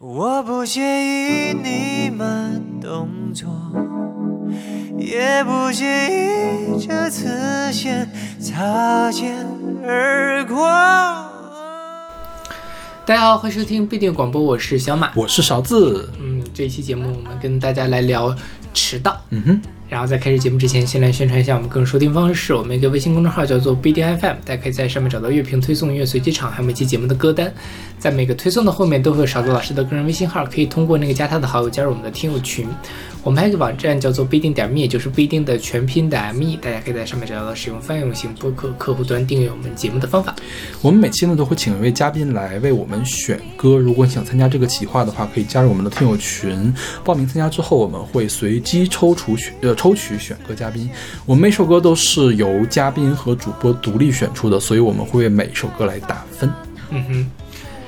[0.00, 3.48] 我不介意你慢动作，
[4.96, 8.08] 也不介意这次先
[8.38, 9.44] 擦肩
[9.84, 10.56] 而过。
[13.04, 15.10] 大家好，欢迎收听必定广播，我是小马。
[15.16, 16.08] 我是勺子。
[16.20, 18.32] 嗯，这一期节目我们跟大家来聊
[18.72, 19.20] 迟到。
[19.30, 22.52] 嗯哼，然后在开始节目之前，先来宣传一下我们个人收听方式。
[22.52, 27.52] 我们一个微信公众号叫做必定 FM，大家可以在上面找到乐评推送、音乐随机场，还有每期节目的歌单。
[27.98, 32.68] 在每个推送的后面都会有勺子老师的个人微信号，可以通过那个加他的好友加入我们的听友群。
[33.24, 40.34] 我们还有一个网站叫做必定点 me，就是不一定的全拼的 me，大家可以在上面找到使用泛用型播客客户端订阅我们节目的方法。
[40.80, 43.76] 我们每期呢都会请一位嘉宾来为我们选歌。
[43.76, 46.72] 如果你想参加这个企划的话，可以加入我们的听友群。
[47.04, 50.90] 报名参加之后，我们会随机抽出选呃抽取选歌嘉宾。
[51.24, 56.52] 我们每首歌都是由嘉宾和主播独立选出的，所以我们会为每首歌来打分。
[56.90, 57.30] 嗯哼，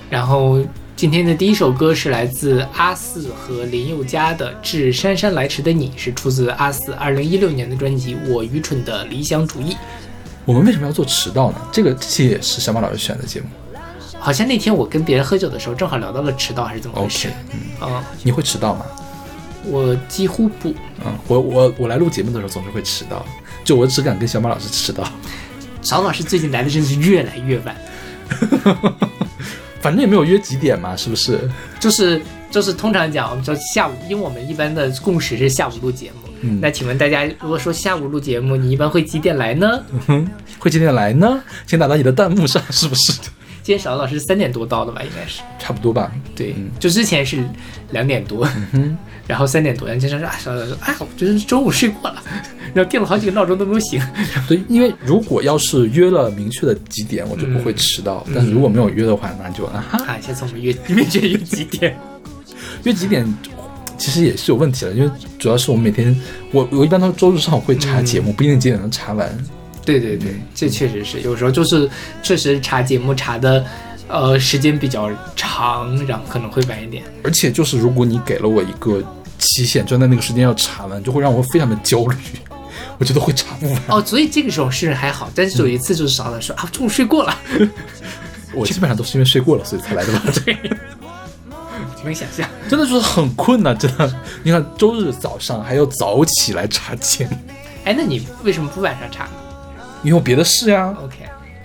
[0.09, 0.63] 然后
[0.95, 9.73] 今天的第一首歌是来自阿四和林宥嘉的《致姗姗来迟的你》，是出自阿四二零一六年的专辑《我愚蠢的理想主义》。
[10.45, 11.57] 我们为什么要做迟到呢？
[11.73, 13.47] 这个期也是小马老师选的节目。
[14.19, 17.29] 好像那天我跟别人喝酒的时候，正好聊到了迟到，还是怎么回 OK，事？
[17.53, 18.85] 嗯，嗯，你会迟到吗？
[19.65, 20.71] 我几乎不。
[21.05, 23.25] 嗯，我我我来录节目的时候总是会迟到，
[23.65, 25.05] 就我只敢跟小马老师迟到。
[25.83, 27.75] 曹老师最近来的真的是越来越晚，
[29.81, 31.39] 反正也没有约几点嘛，是不是？
[31.79, 36.29] 就是就是通常讲，我们说下午，因为我们一般的共识是下午录节目。
[36.43, 39.83] 嗯那请问大家，如果说下午录节目，你一般会几点来呢？
[40.09, 40.27] 嗯
[40.59, 41.43] 会几点来呢？
[41.67, 43.13] 请打到你的弹幕上，是不是？
[43.71, 45.43] 今天小老师三点多到的吧，应该是。
[45.61, 46.11] 差不多吧。
[46.35, 47.45] 对，嗯就之前是
[47.93, 48.45] 两点多，
[49.29, 52.21] 然后三点多，人家说啊，小老师说，哎，我觉得中午睡过了，
[52.75, 54.03] 然后定了好几个闹钟都没有醒。
[54.49, 58.27] 对，因为如果要是约了明确的几点，我就不会迟到。
[58.35, 61.97] 但是如果没有约的话，那就啊哈，啊，下次我们约明确约几点？
[62.83, 63.25] 约几点
[63.97, 69.33] 其实也是有问题的，因为主要是我们每天，我我一般都是周日上午会查节目，不一定几点能查完。
[69.91, 71.91] 对对对，这确实是，有时候就是
[72.23, 73.65] 确实查节目查的，
[74.07, 77.03] 呃，时间比较长，然后可能会晚一点。
[77.25, 79.03] 而且就是如果你给了我一个
[79.39, 82.17] 期限，就在那个时间要查完，就会让我非常的焦虑，
[82.99, 83.83] 我觉得会查不完。
[83.89, 87.37] 哦，所以这个时候是还好，但是有一次就是少了说啊，中午 睡过了，
[88.55, 90.23] 我基本上都是因为睡过了，所以才来的吧。
[90.45, 90.57] 对，
[92.05, 92.49] 能想象。
[92.69, 94.15] 真的就是很困难，真的。
[94.43, 97.37] 你看周日早上还要早起来查节目，
[97.85, 99.31] 哎，那你为什么不晚上查呢
[100.03, 101.17] 你有别的事呀？？OK，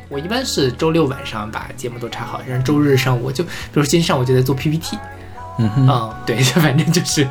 [0.10, 4.98] 我一般是周六晚上把节目都查好，然后周日上午就，比如今天上午就在做 PPT，
[5.58, 7.28] 嗯 对，反正就是，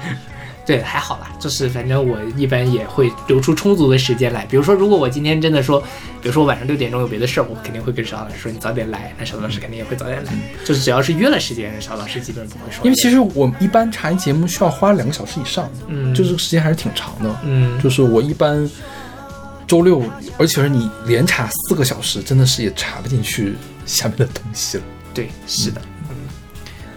[0.66, 4.46] 对，还好啦，就是反正我一般也会留出充足的时间来。
[4.46, 5.78] 比如说，如果我今天真的说，
[6.22, 10.32] 比如说我晚上六点钟有别的事儿，我肯定会跟邵老师说你早点来，那邵老师肯定也会早点来。
[10.64, 12.82] 就是只要是约了时间，邵老师基本不会说。
[12.82, 17.36] 因为其实我一般查一节目需要花两个小时以上，嗯，就是时间还是挺长的。
[17.44, 18.68] 嗯，就是我一般
[19.66, 20.02] 周六，
[20.38, 23.54] 而且是你连查四个小时，真的是也查不进去
[23.86, 24.84] 下面的东西了。
[25.12, 26.16] 对，是的，嗯，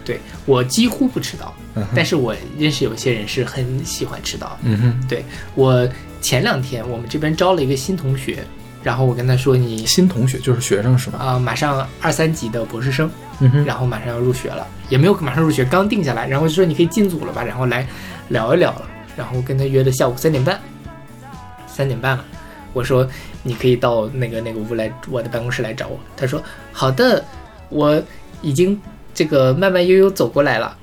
[0.04, 4.58] 对我几乎不迟到，嗯但是我认识有些人是很喜欢迟到。
[4.62, 5.24] 嗯哼，对
[5.54, 5.88] 我
[6.20, 8.44] 前两天我们这边招了一个新同学，
[8.82, 11.18] 然后我跟他说你新同学就是学生是吧？
[11.18, 17.86] 啊、马上二三级的博士生，嗯哼，然后马上要入学了，也没有马上入学，刚定下来，然后就说你可以进组了吧，然后来
[18.28, 18.82] 聊一聊了，
[19.16, 20.60] 然后跟他约的下午三点半，
[21.66, 22.24] 三点半了，
[22.78, 23.04] 我说
[23.42, 26.40] 你可以到那个那个屋来我的办公室来找我，他说
[26.72, 27.24] 好的，
[27.70, 28.00] 我
[28.40, 28.80] 已经
[29.12, 30.78] 这个慢慢悠悠走过来了，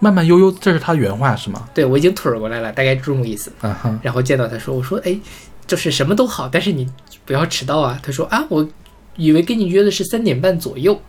[0.00, 1.66] 慢慢悠悠，这是他原话是吗？
[1.72, 3.50] 对我已经腿儿过来了，大概这种意思。
[3.62, 5.18] 嗯哼，然后见到他说，我说哎，
[5.66, 6.86] 就是什么都好，但是你
[7.24, 7.98] 不要迟到啊。
[8.02, 8.68] 他说啊，我
[9.16, 11.00] 以为跟你约的是三点半左右。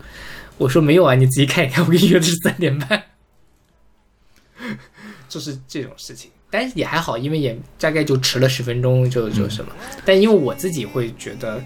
[0.58, 3.04] 我说没有啊，你自己看一看，我跟你约的是三点半。
[5.28, 9.72] 就是这种事情，但是也还好，因为也大概就迟了十分钟，就就什么。
[10.06, 11.62] 但因为我自己会觉得，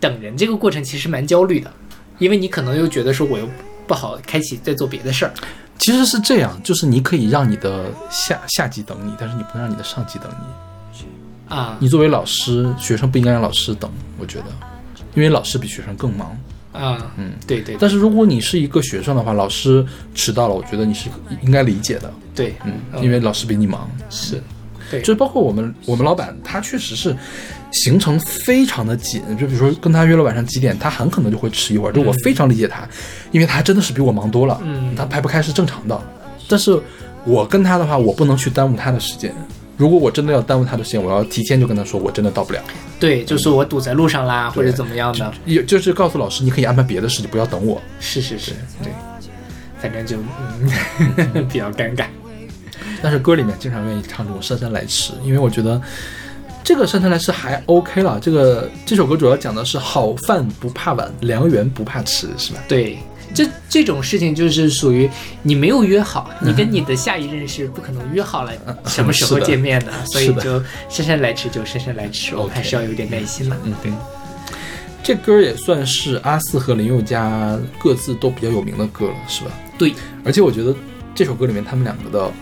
[0.00, 1.72] 等人这个过程其实蛮焦虑的，
[2.18, 3.48] 因为你可能又觉得说我又
[3.86, 5.32] 不好开启再做别的事儿。
[5.78, 11.54] 其实是这样，就是你可以让你的下下级等你，但是你不能让你的上级等你。
[11.54, 13.88] 啊你作为老师，学生不应该让老师等，
[14.18, 14.46] 我觉得，
[15.14, 16.36] 因为老师比学生更忙。
[16.74, 21.08] 啊，嗯，对对但是如果你是一个学生的话，老师迟到了，我觉得你是
[21.42, 22.12] 应该理解的。
[22.34, 23.88] 对，嗯，因为老师比你忙。
[24.10, 24.42] 是，
[24.90, 27.16] 对，就包括我们我们老板，他确实是
[27.70, 32.86] 行程非常的紧，就比如说跟他约了晚上几点，他很可能就会迟一会儿，就我非常理解他，
[33.30, 36.00] 因为他真的是比我忙多了，嗯他排不开是正常的。
[36.48, 36.76] 但是
[37.24, 39.32] 我跟他的话，我不能去耽误他的时间。
[39.76, 42.62] 如果我真的要耽误他的时间，我要提前就跟他说，我真的到不了。
[43.00, 45.32] 对，就是我堵在路上啦，或者怎么样的。
[45.44, 47.80] 也就是告诉老师，你可以安排别的事情，不要等我。
[48.00, 48.92] 是是是，对。
[49.80, 52.06] 反正就嗯比较尴尬。
[53.02, 55.78] 但是歌里面经常愿意唱这种姗姗来迟，因为我觉得
[56.62, 58.18] 这个姗姗来迟还 OK 了。
[58.18, 62.60] 这个这首歌主要讲的是好饭不怕晚，良缘不怕迟，是吧？
[62.66, 62.98] 对，
[63.34, 65.10] 这这种事情就是属于
[65.42, 68.52] 你没有约好，你跟你的下一任是不可能约好了
[68.86, 73.56] 什么时候见面的，所以就姗姗来迟就姗姗来迟，我们还是要有点耐心了。
[73.64, 73.92] 嗯，对。
[75.02, 79.50] 这歌也算是阿四和林宥嘉各自都比较有名的歌了，是吧？
[79.76, 79.92] 对，
[80.24, 80.74] 而且我觉得
[81.14, 82.32] 这首歌里面他们两个的，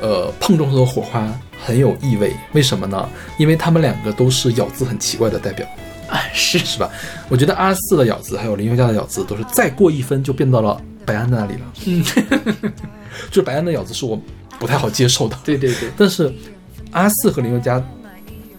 [0.00, 1.26] 呃，碰撞出的火花
[1.60, 2.36] 很有意味。
[2.52, 3.08] 为什么呢？
[3.36, 5.91] 因为他们两个都是咬字很奇怪的代表，啊，
[6.32, 6.90] 是是吧？
[7.28, 11.60] 我觉得阿四的咬字还有林宥嘉的咬字都是再过一分就变到了白安的那里了。
[11.86, 12.04] 嗯，
[13.30, 14.20] 就是白安的咬字是我
[14.58, 16.32] 不太好接受的，对对对，但是
[16.92, 17.82] 阿四和林宥嘉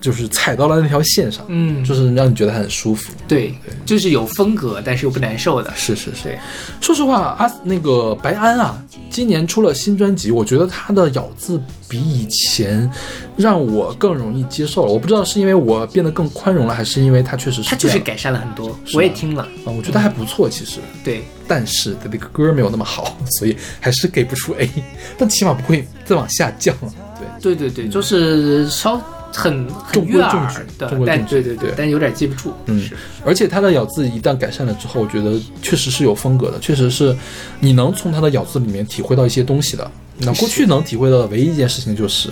[0.03, 3.13] 就是踩到了那条线上，嗯，就是让你觉得很舒服。
[3.25, 3.55] 对，
[3.85, 5.73] 就是有风格，但是又不难受的。
[5.77, 6.37] 是是是，
[6.81, 11.57] 说实话，阿那个白安啊，今年出了新专辑，我觉得他的咬字
[11.87, 12.91] 比以前
[13.37, 14.91] 让我更容易接受了。
[14.91, 19.43] 我不知道是因为我变得更宽容了，还是因为他确实是他就是改善了很多，我也听了。
[19.63, 20.81] 啊，我觉得还不错，其实。
[21.01, 24.69] 对，但是他那个歌没有那么好，所以还是给不出 A，
[25.17, 26.93] 但起码不会再往下降了。
[27.39, 29.01] 对，对对对，就是稍
[29.33, 32.53] 很很中规悦耳中矩的中，规中矩但对对对但有点记不住。
[32.67, 32.89] 嗯，
[33.25, 37.15] 而且他的咬字一旦改善了之后，我觉得确实是有风格的，确实是
[37.59, 39.91] 你能从他的咬字里面体会到一些东西的。
[40.19, 42.29] 那过去能体会到的唯一一件事情就是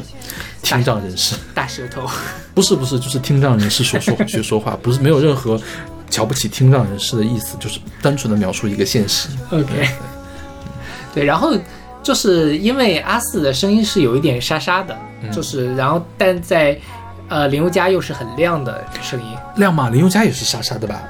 [0.61, 2.07] 听障人士，大舌头。
[2.53, 5.59] 不是不是，就是听障人士所说 学说话，不是没有任何
[6.09, 9.29] 瞧不起听障人士的意思，就是单纯的描述一个现实。
[9.49, 9.89] OK，
[11.15, 11.57] 对，然后
[12.03, 16.77] 就是因为阿四的声音是有一点沙沙的，嗯就是然后但在
[17.29, 21.01] 呃林宥嘉又是很亮的声音，亮吗林宥嘉也是沙沙的吧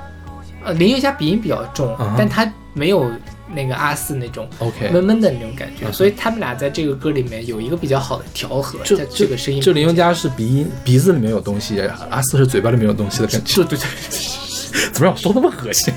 [0.63, 3.09] 呃林宥嘉鼻音比较重，但他没有
[3.53, 13.55] 那个阿四那种？OK，闷闷的那种感觉，嗯所以他们俩在这个歌里面有一个比较好的调和，就在这个声音就林宥嘉是鼻音鼻子里面有东西，阿四是嘴巴里面有东西的感觉。
[13.55, 13.87] 对对对，
[14.93, 15.93] 怎么让我说那么恶心？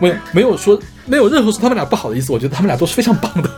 [0.00, 3.50] 没有没有说没有任何说他们俩不好的意思，我觉得他们俩都是非常棒的。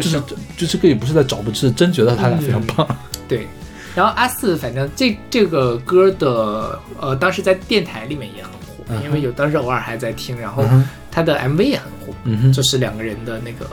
[0.00, 0.20] 就是
[0.56, 2.86] 就这个也不是在找不，是真觉得他俩非常棒。
[3.28, 3.46] 对。
[3.94, 10.62] 然后阿四，反正这这个歌的呃，当时在电台里面也很火，嗯因为有当时偶尔还在听，然后
[11.10, 13.66] 他的 MV 也很火，嗯哼就是两个人的那个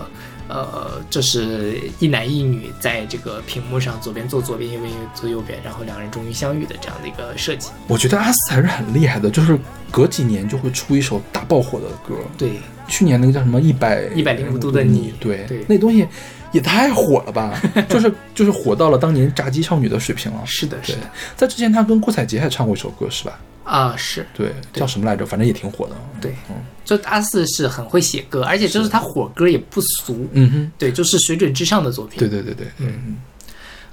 [0.48, 7.70] 呃，就是一男一女在这个屏幕上左边坐左边，右边坐右边，然后两人终于相遇的这样的一个设计。
[7.88, 9.60] 我觉得阿四还是很厉害的，就是
[9.92, 12.16] 隔几年就会出一首大爆火的歌。
[12.38, 16.06] 对，去年那个叫什么一百一百零五度的你对对那东西
[16.52, 17.60] 也太火了吧，
[17.90, 20.42] 就是就是火到了当年炸鸡少女的水平了。
[20.46, 23.40] 是的，是的，，在之前他跟郭采洁还唱过一首歌是吧？
[23.64, 25.26] 啊，是对，叫什么来着？
[25.26, 25.96] 反正也挺火的。
[26.22, 32.20] 对嗯，就阿四是很会写歌，而且就是他火歌也不俗，嗯哼，对，就是水准之上的作品。
[32.20, 33.18] 对对对对，嗯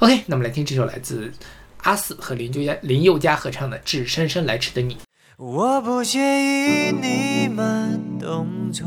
[0.00, 1.32] OK，那么来听这首来自
[1.82, 4.94] 阿四和林宥嘉林宥嘉合唱的《致姗姗来迟的你》。
[5.42, 8.86] 我不介意你慢动作，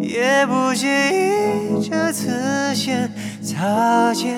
[0.00, 3.12] 也不介意这次先
[3.42, 4.34] 擦肩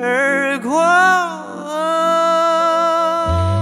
[0.00, 0.82] 而过。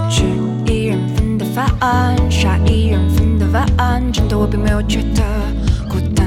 [0.09, 0.23] 吃
[0.65, 5.21] 一人份的饭，刷一人份的碗，真的我并没有觉得
[5.89, 6.25] 孤单。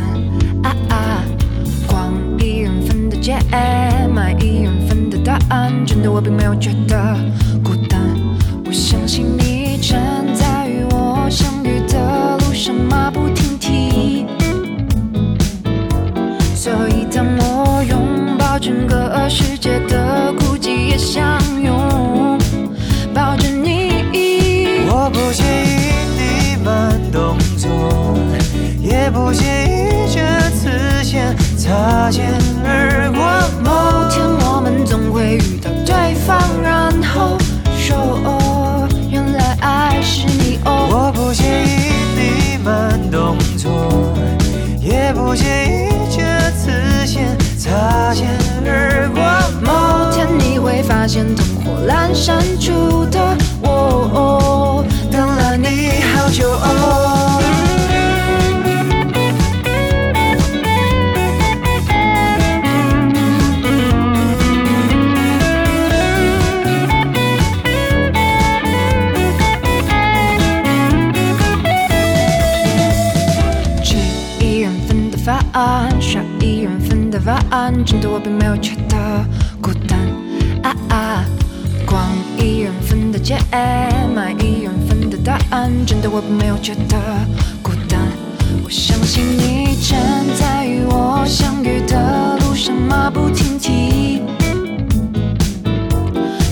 [0.62, 1.24] 啊啊，
[1.86, 3.38] 逛一人份的街，
[4.14, 7.16] 买一人份的答案，真的我并没有觉得
[7.64, 7.98] 孤单。
[8.66, 9.98] 我相信你真，
[12.88, 14.26] 马不停蹄。
[16.54, 22.38] 所以当我拥抱整个世界的孤寂，也相拥
[23.14, 24.86] 抱着你。
[24.90, 27.68] 我不介意你慢动作，
[28.80, 32.32] 也不介意这次先擦肩
[32.64, 33.18] 而过。
[33.62, 33.70] 某
[34.10, 37.38] 天我们总会遇到对方，然后
[37.76, 40.88] 说哦，原来爱是你哦。
[40.90, 41.32] 我不
[45.38, 48.28] 也不介意这次先擦肩
[48.64, 49.22] 而过。
[49.62, 53.27] 某天你会发现灯火阑珊处的
[77.90, 78.96] 真的我并没有觉得
[79.62, 79.98] 孤单。
[80.62, 81.24] 啊啊，
[81.86, 82.04] 逛
[82.36, 83.38] 一人份的街，
[84.14, 86.98] 买一人份的答案，真的我并没有觉得
[87.62, 87.98] 孤单。
[88.62, 89.98] 我相信你正
[90.36, 94.20] 在与我相遇的路上马不停蹄。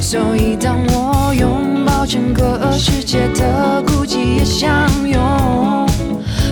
[0.00, 5.20] 所以当我拥抱整个世界的孤寂，也相拥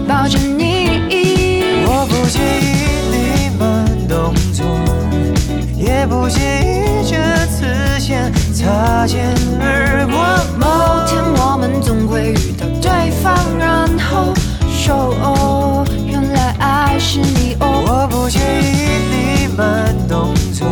[0.06, 0.73] 抱着你。
[6.04, 7.64] 也不介意这次
[7.98, 10.18] 先擦肩而过。
[10.58, 14.34] 某天我们总会遇到对方，然后
[14.68, 17.82] 说哦，原来爱是你哦。
[17.86, 20.68] 我不介意你慢动作，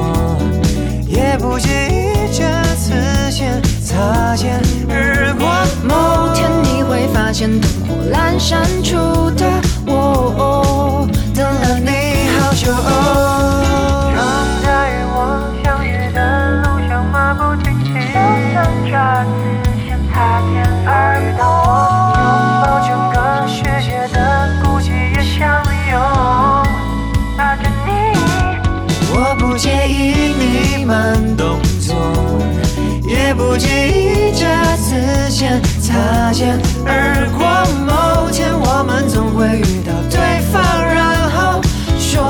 [1.07, 2.45] 也不介意这
[2.77, 2.93] 次
[3.31, 4.61] 先擦肩
[4.91, 5.49] 而过。
[5.83, 9.62] 某天你会发现灯火阑珊处的
[33.53, 34.47] 不经意这
[34.79, 37.45] 次先擦肩而过。
[37.85, 41.61] 某天我们总会遇到对方，然后
[41.99, 42.23] 说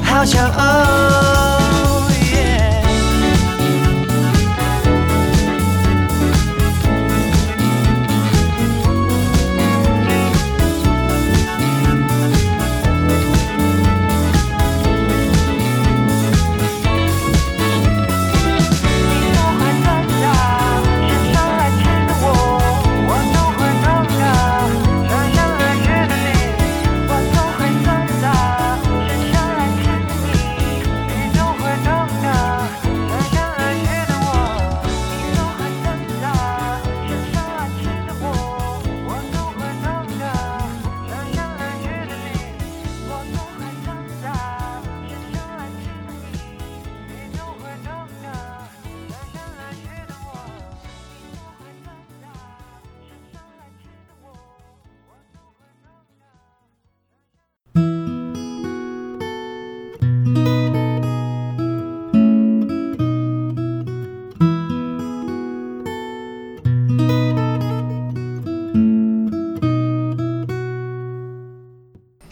[0.00, 1.61] 好想哦。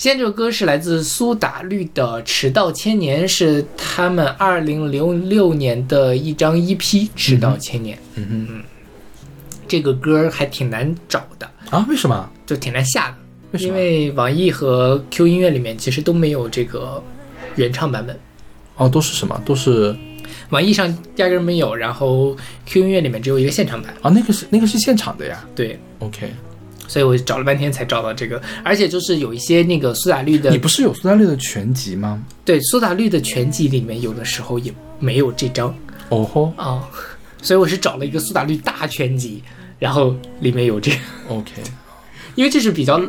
[0.00, 6.78] 现在这首歌是来自苏打绿的《迟到千年》，是他们二零零六年的一张 EP
[7.14, 7.98] 《迟到千年》。
[8.14, 8.62] 嗯哼
[9.68, 12.30] 这个歌还挺难找的，啊，为什么？
[12.46, 17.04] 就挺难下的，为因为网易和 Q 音乐里面其实都没有这个
[17.56, 18.18] 原唱版本，
[18.76, 19.38] 哦，都是什么？
[19.44, 19.94] 都是
[20.48, 23.92] 网易上压根儿没有，然后 Q 音乐里面只有一个现场版。
[24.00, 25.46] 啊，那个是那个是现场的呀。
[25.54, 26.32] 对，OK，
[26.90, 32.20] 所以我找了半天才找到这个，而且就是有一些那个苏打绿的你，不是有苏打绿的全集吗？
[32.44, 35.72] 对苏打绿的全集里面有的时候也没有这张
[36.08, 36.82] 哦吼啊、
[37.40, 39.40] 所以我是找了一个苏打绿大全集，
[39.78, 40.96] 然后里面有这个
[41.28, 41.52] ，，OK，
[42.34, 43.00] 因为这是比较。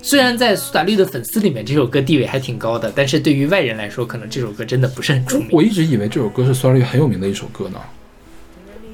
[0.00, 5.48] 虽然在苏打绿的粉丝里面，这首歌地位还挺高的，但是对于外人来说，可能这首歌真的不是很出名。
[5.50, 7.80] 我一直以为这首歌是苏打绿很有名的一首歌呢。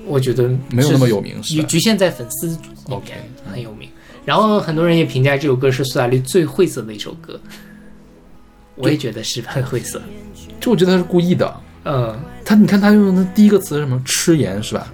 [0.06, 2.56] 我觉得没有那么有名是局局限在粉丝里
[2.88, 3.89] OK 面很有名。
[4.24, 7.40] 然后很多人也评价这首歌是苏打绿最晦涩的一首歌，
[8.76, 10.00] 我也觉得是很晦涩。
[10.60, 11.52] 这我觉得他是故意的。
[11.84, 14.00] 嗯，他你看他用的第一个词是什么？
[14.04, 14.92] 吃盐是吧？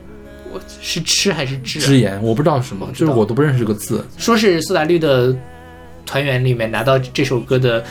[0.53, 1.83] 我是吃还是治、啊？
[1.83, 4.07] 吃盐，我不知道什么，就是我都不认识这个字。
[4.17, 5.37] 说是苏打绿的
[6.07, 7.85] 团员里面拿到这首歌的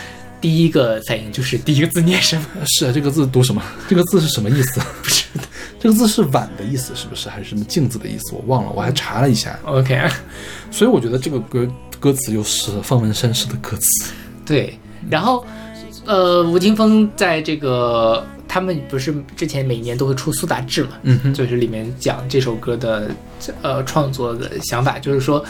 [0.45, 2.45] 第一个反应就是第一个字念什么？
[2.67, 3.59] 是啊，这个字读什么？
[3.89, 4.79] 这个字是什么意思？
[5.01, 5.25] 不是，
[5.81, 7.27] 这个字是碗的意思，是不是？
[7.27, 8.35] 还是什么镜子的意思？
[8.35, 9.59] 我忘了，我还查了一下。
[9.65, 9.99] OK，
[10.69, 11.67] 所以我觉得这个歌
[11.99, 14.13] 歌词就是方文山式的歌词。
[14.45, 14.77] 对。
[15.09, 15.43] 然后，
[16.05, 20.89] 呃，吴青峰在这个他们不是之前每年都会出苏打志嘛？
[21.01, 23.09] 嗯哼，就是里面讲这首歌的
[23.63, 25.43] 呃创作的想法，就是说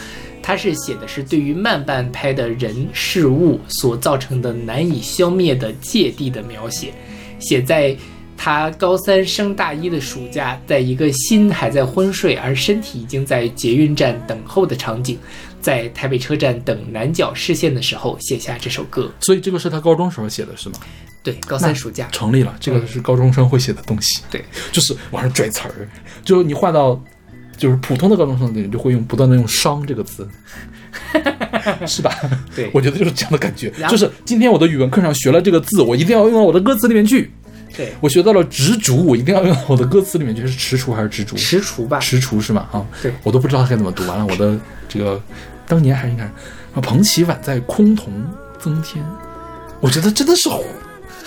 [0.46, 6.94] 他是写的是对于慢半拍的人事物所造成的难以消灭的芥蒂的描写，
[7.40, 7.96] 写在
[8.36, 15.18] 他高三升大一的暑假，在一个心还在昏睡而身体已经在捷运站等候的场景，
[15.60, 19.10] 在台北车站等南角视线的时候写下这首歌。
[19.18, 20.76] 所以这个是他高中时候写的，是吗？
[21.24, 24.22] 对，高三暑假，成立了，这个是高中生会写的东西。
[24.30, 25.88] 对，就是往上拽词儿，
[26.24, 27.02] 就你换到
[27.56, 30.28] 就是普通的高中生的人，就会用不断的用“伤”这个词，
[31.86, 32.10] 是吧？
[32.54, 33.70] 对我觉得就是这样的感觉。
[33.88, 37.30] 就是今天我的语文课上学了这个字，我一定要用到我的歌词里面去。
[37.76, 40.46] 对，我学到了执着，我一定要用到我的歌词里面去。
[40.46, 41.36] 是踟蹰还是执着？
[41.36, 42.66] 踟蹰吧，踟蹰是吗？
[42.72, 44.06] 啊，对我都不知道该怎么读。
[44.06, 44.58] 完了，我的
[44.88, 45.20] 这个
[45.66, 48.08] 当年还是应该啊，彭绮晚在崆峒
[48.58, 49.04] 增添，
[49.80, 50.48] 我觉得真的是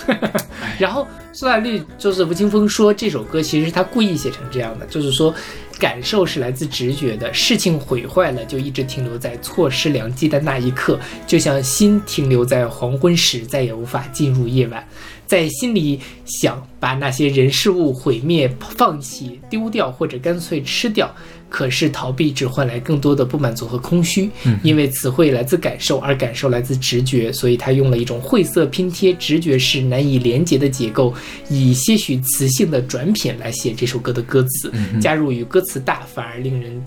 [0.78, 5.32] 然后苏打绿就是吴青峰说这首歌其实是他故意写成这样的，就是说
[5.80, 14.86] 感受是来自直觉的，事情毁坏了就一直停留在错失良机的那一刻，就像心停留在黄昏时，再也无法进入夜晚，
[15.26, 21.10] 在心里想把那些人事物毁灭、放弃、丢掉或者干脆吃掉。
[21.50, 24.30] 可是逃避只换来更多的不满足和空虚，
[24.62, 31.12] 因为词汇来自感受，而感受来自直觉，所以他用了一种晦涩拼贴、直觉式难以连结的结构，
[31.50, 36.82] 以些许词性的转品来写这首歌的歌词，加入与歌词大反而令人。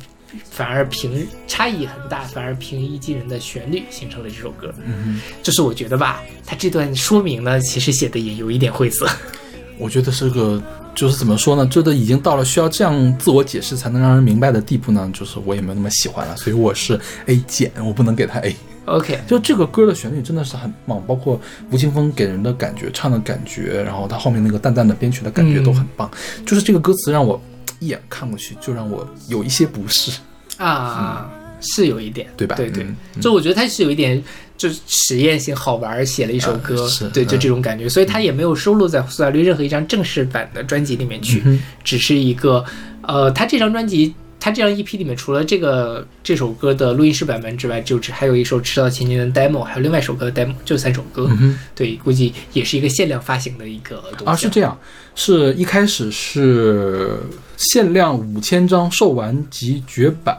[0.49, 4.73] 反而平差异很大，反而平易近人的旋律形成了这首歌。
[4.83, 9.07] 嗯就是我觉得吧，他这段说明呢，其实写的也有一点晦涩。
[9.77, 10.59] 我觉得是个，
[10.95, 11.65] 就是怎么说呢？
[11.65, 15.09] 这都已经到了需要这样自我解释才能让人明白的地步呢。
[15.13, 18.55] 就是我也没有那么喜欢了，所以我是 A 减，我不能给他 A。
[18.85, 21.39] OK，就这个歌的旋律真的是很棒，包括
[21.71, 26.09] 吴青峰给人的感觉、唱的感觉，然后他后面那个淡淡的编曲的感觉都很棒。
[26.45, 27.41] 就是这个歌词让我
[27.79, 30.11] 一眼看过去就让我有一些不适。
[30.57, 31.31] 啊，
[31.61, 34.21] 是有一点，对吧对对嗯，就我觉得他是有一点，
[34.63, 42.63] 就是实验性好玩，写了一首歌啊，对，就嗯这种感觉，所以他也没有收录在苏打绿任何一张正式版的专辑里面去，嗯只是一个，
[43.01, 44.13] 呃，他这张专辑。
[44.43, 51.29] 他这张 EP 里面，除了这个这首歌的录音室版本之外，就只还有一首《迟到前年》的 demo，还有另外一首歌的 demo，就三首歌。
[51.39, 54.25] 嗯对，估计也是一个限量发行的一个东西。
[54.25, 54.77] 啊，是这样，
[55.15, 57.15] 是一开始是
[57.55, 60.37] 限量五千张售完即绝版，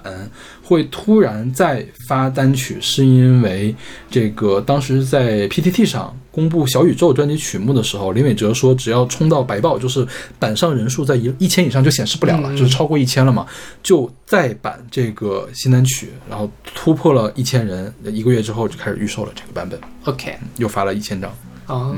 [0.63, 3.75] 会突然再发单曲，是因为
[4.11, 10.05] 这个当时在 PTT 上公布小宇宙专辑曲目的时候，林伟哲说只要冲到白报，就是
[10.39, 13.47] 版上人数在一一千以上就显示不了了，嗯就是超过一千了嘛，
[13.83, 21.33] 就再版这个新单曲，然后突破了一千人，一个月之后就开始预售了这个版本，OK，又发了一千张。
[21.67, 21.95] 哦，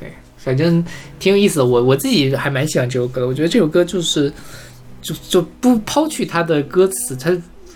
[0.00, 0.82] 对，反正
[1.18, 1.66] 挺有意思的。
[1.66, 3.26] 我我自己还蛮喜欢这首歌的。
[3.26, 4.32] 我觉得这首歌就是，
[5.02, 7.30] 就就不抛去它的歌词，它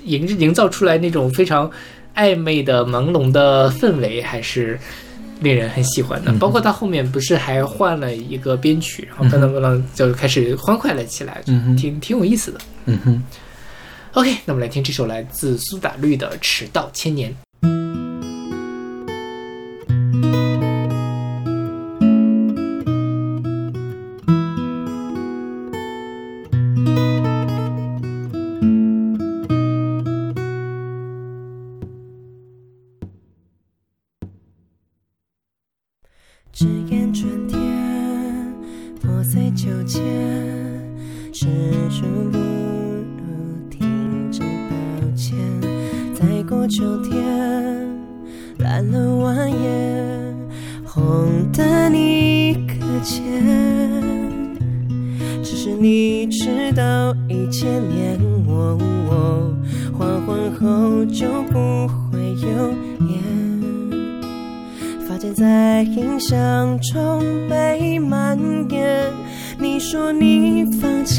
[0.04, 1.70] 营营造出来那种非常
[2.16, 4.80] 暧昧的朦胧的氛围，还是
[5.40, 6.32] 令人很喜欢的。
[6.38, 11.42] 包括他后面不是还换了一个编曲，然后噔噔噔噔就开始欢快了起来，
[11.76, 12.60] 挺挺有意思的。
[12.86, 13.22] 嗯哼。
[14.12, 17.30] OK，那我们来听这首来自苏打绿的《迟到千年》。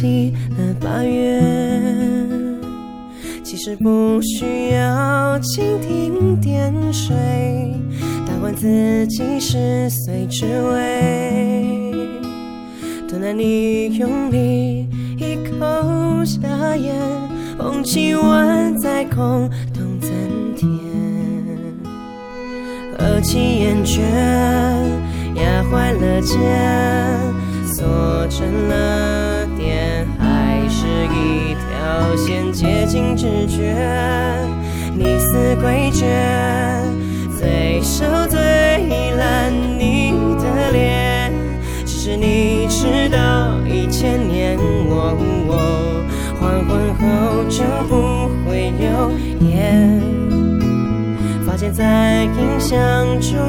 [0.02, 1.40] 放弃了八月，
[3.44, 7.16] 其实不需要蜻蜓点水，
[8.26, 11.94] 打换自己十岁之味。
[13.08, 14.88] 多难你用力
[15.20, 16.96] 一口下咽，
[17.60, 20.10] 红气吻在空洞增
[20.56, 20.68] 添。
[22.98, 24.02] 饿起厌倦，
[25.36, 26.40] 压坏了肩，
[27.68, 29.41] 锁成了
[30.20, 33.76] 还是一条线接近直觉。
[34.94, 36.06] 你似诡谲，
[37.40, 38.40] 最瘦最
[39.18, 41.32] 烂你的脸，
[41.86, 45.16] 只是你迟到一千年，我
[45.48, 45.52] 我
[46.40, 49.12] 黄昏后就不会有
[49.48, 50.02] 烟。
[51.46, 52.78] 发现在印象
[53.20, 53.40] 中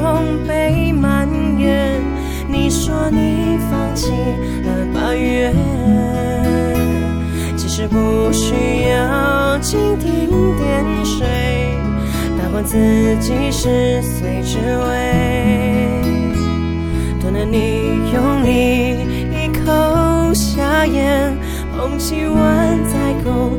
[0.47, 1.27] 被蔓
[1.59, 2.01] 延。
[2.47, 3.57] 你说你
[4.03, 5.49] 七了八月，
[7.55, 8.53] 其实不需
[8.89, 11.25] 要蜻蜓点水，
[12.37, 12.77] 打换自
[13.21, 14.91] 己十岁之味。
[17.21, 18.97] 多了你用力
[19.31, 21.37] 一口下咽，
[21.73, 23.57] 捧起碗再空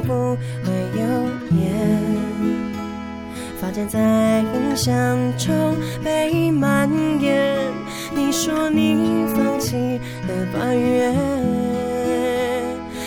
[0.00, 1.00] 不会有
[1.58, 1.66] 烟，
[3.60, 6.88] 发间在印象中被蔓
[7.20, 7.56] 延。
[8.14, 9.76] 你说你放弃
[10.26, 11.14] 了八月，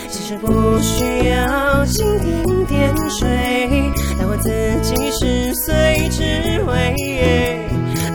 [0.10, 3.28] 其实不需要蜻蜓点水，
[4.18, 4.50] 但我自
[4.82, 6.96] 己十岁只为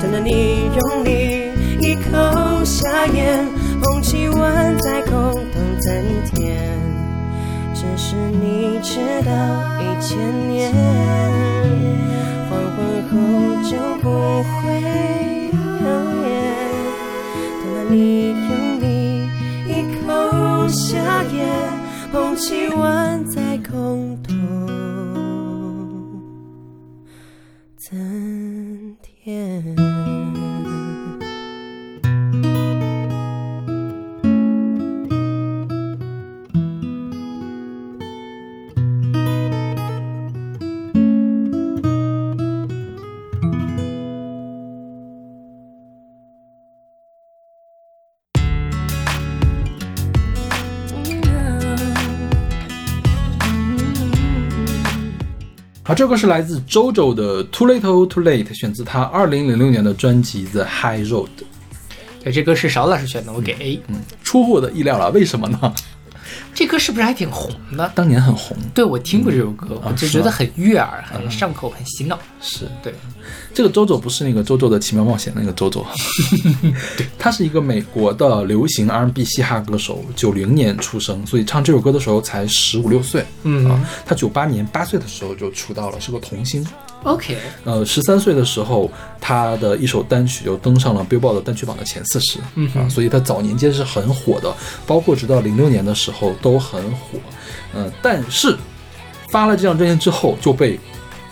[0.01, 3.47] 等到你用力一口下咽，
[8.09, 9.33] 是你迟到
[9.81, 10.17] 一千
[10.49, 10.73] 年，
[12.49, 13.13] 黄昏后
[13.69, 14.07] 就不
[14.45, 14.55] 会
[15.83, 15.87] 有
[16.23, 16.25] 烟。
[17.61, 17.97] 等到你
[18.31, 18.49] 用
[18.81, 18.85] 力
[19.67, 19.71] 一
[20.07, 20.07] 口
[20.69, 20.87] 下
[21.33, 21.35] 咽，
[22.13, 23.25] 红起碗
[55.97, 61.25] 这个是来自 JoJo 的 Too Little Too Late，选自他二零零六年的专辑《The High Road》。
[62.23, 63.81] 对，这歌是邵老师选的，我给 A。
[63.89, 65.75] 嗯，出乎我的意料了，为什么呢？
[66.53, 67.91] 这歌是不是还挺红的？
[67.95, 72.19] 当年很红，对，我听过这首歌，我就觉得很悦耳，很上口，很洗脑。
[72.43, 72.93] 是对，
[73.57, 75.83] 这个 JoJo 不是那个 JoJo 的奇妙冒险那个 JoJo，
[76.99, 83.25] 对， 他是一个美国的流行 R&B 嘻哈歌手，九零年出生，所以唱这首歌的时候才十五六岁。
[83.45, 86.63] 嗯啊，他九八年八岁的时候就出道了，是个童星。
[87.05, 94.55] OK，呃，十三岁的时候，他的一首单曲就登上了 Billboard 的单曲榜的前四十，嗯啊，所以他早年间是很火的，
[94.87, 97.19] 包括直到零六年的时候都很火，
[97.73, 98.55] 呃，但是
[99.31, 100.79] 发了这张专辑之后就被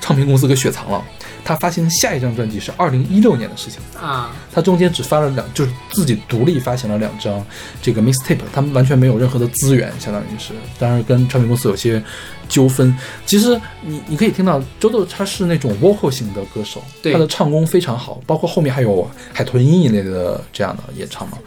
[0.00, 1.04] 唱片公司给雪藏了。
[1.44, 7.44] 他发行下一张专辑是二零一六年的事情，啊，他中间只发了两，就是自己独立发行了两张
[7.82, 12.02] 这个 mixtape，他们完全没有任何的资源，相当于是，当然跟唱片公司有些
[12.48, 12.96] 纠纷。
[13.26, 21.38] 其实你你可以听到周豆他是那种 vocal 型的歌手，他的唱功非常好，包括后面还有海豚音一类的这样的演唱嘛。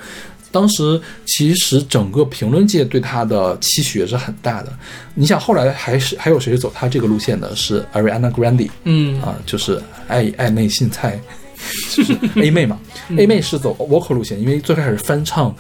[0.52, 4.72] 当时其实整个评论界对他的期许也是很大的。
[5.14, 7.56] 你想后来还是还有谁是走他这个路线的？
[7.56, 11.20] 是 Ariana Grande，嗯啊，就是爱爱妹信菜，
[11.92, 12.80] 就是 A 妹嘛。
[13.18, 15.56] A 妹是走 vocal 路线，因为最开始翻唱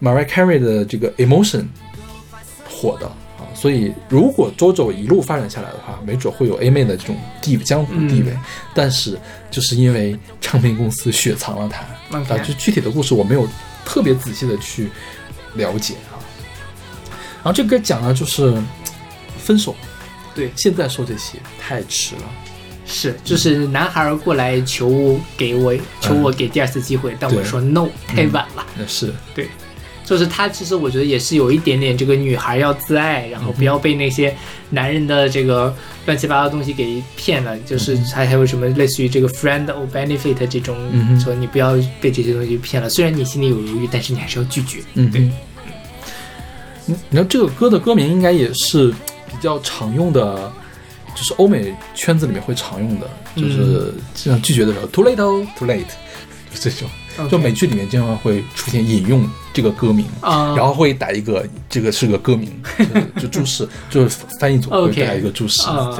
[0.00, 1.64] Mariah Carey 的这个 Emotion
[2.68, 8.36] 火的啊，所以如果 JoJo 一路发展下来的话，没准会有 A 妹的这种地江湖地位。
[8.74, 9.18] 但是
[9.50, 13.46] 就是因为唱片公司雪藏了她啊，就具体的故事我没有
[13.84, 14.90] 特别仔细的去
[15.54, 16.18] 了解啊。
[17.42, 18.54] 然后这个讲的就是
[19.38, 19.74] 分手，
[20.34, 22.22] 对，现在说这些太迟了。
[22.84, 28.66] 是，就是男孩儿过来求我给我求我给第二次机会，但我说 no，太晚了。
[28.76, 29.12] 那是。
[29.34, 29.48] 对，
[30.04, 34.36] 就是他其实我觉得也是有一点点这个女孩要自爱，然后不要被那些
[34.72, 35.72] 男人的这个
[36.06, 37.56] 乱七八糟东西给骗了。
[37.60, 42.88] 就是还还有什么类似于这个 friend or benefit 这种，嗯说你不要被这些东西骗了。
[42.88, 44.78] 虽然你心里有犹豫，但是你还是要拒绝。
[44.78, 45.32] 对嗯哼，
[46.86, 48.90] 你你知道这个歌的歌名应该也是
[49.28, 50.52] 比较常用的，
[51.14, 55.84] 就是欧美圈子里面会常用的，嗯就是这样拒绝的时候，too late oh, too late，
[56.52, 56.88] 就这种，
[57.30, 60.06] 就美剧里面经常会出现引用这个歌名。
[60.20, 62.50] 啊，然后会打一个，这个是个歌名，
[63.16, 65.90] 就就注释，就是翻译组会打一个注释，啊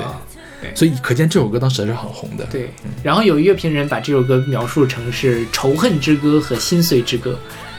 [0.61, 2.45] 对，所以可见这首歌当时还是很红的。
[2.47, 2.71] 对，
[3.03, 7.37] 然后有乐评人把这首歌描述成是仇恨之歌和心碎之歌，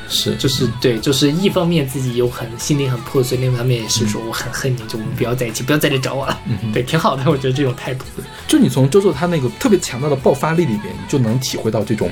[0.09, 6.37] 是，就是对，就是一方面自己有很心里很破碎，另一方面也是说我很恨你，就我们不要在一起，不要再来找我了。
[6.45, 8.03] 嗯对，挺好的，我觉得这种态度。
[8.47, 12.11] 就你从周周他那个特别强大的爆发力里面，你就能体会到这种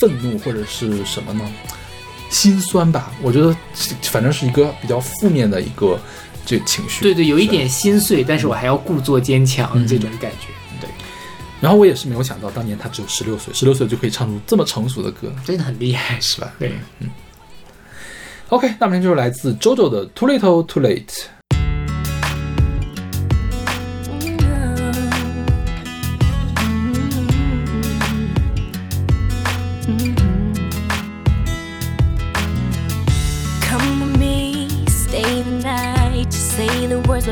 [0.00, 1.44] 愤怒或者是什么呢？
[2.30, 3.56] 心酸吧，我觉得
[4.02, 5.98] 反正是一个比较负面的一个
[6.44, 7.02] 这情绪。
[7.02, 7.46] 对对，有一。
[7.46, 10.48] 点心碎，但是我还要故作坚强，嗯这种感觉。
[10.78, 10.90] 对，
[11.60, 16.20] 然后我也是没有想到，当年他只有十六岁，十六岁就可以唱出这么成熟的歌，真的很厉害。
[16.20, 16.52] 是吧？
[16.58, 17.08] 对，嗯
[18.50, 21.37] OK，那么就是来自 JoJo 的 Too Little Too Late。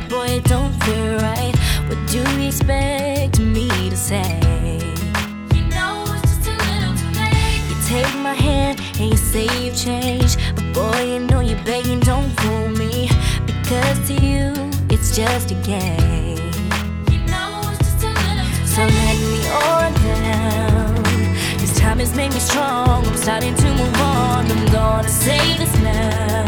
[0.08, 1.54] Boy, it don't feel right.
[1.88, 4.38] What do you expect me to say?
[5.54, 7.62] You know it's just a little too late.
[7.68, 10.38] You take my hand and you say you've changed.
[10.54, 13.08] But boy, you know you're begging, don't fool me.
[13.46, 14.52] Because to you,
[14.90, 16.36] it's just a game.
[18.76, 21.02] So let me on down.
[21.56, 23.06] This time has made me strong.
[23.06, 24.50] I'm starting to move on.
[24.52, 26.45] I'm gonna say this now.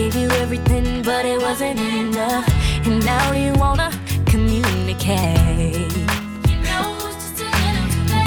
[0.00, 2.46] Gave you everything, but it wasn't enough.
[2.86, 3.90] And now you wanna
[4.24, 5.92] communicate.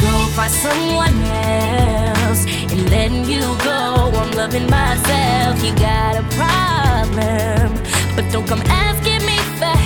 [0.04, 3.80] Go find someone else and letting you go.
[4.20, 5.54] I'm loving myself.
[5.66, 7.68] You got a problem,
[8.16, 9.83] but don't come asking me for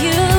[0.00, 0.37] you,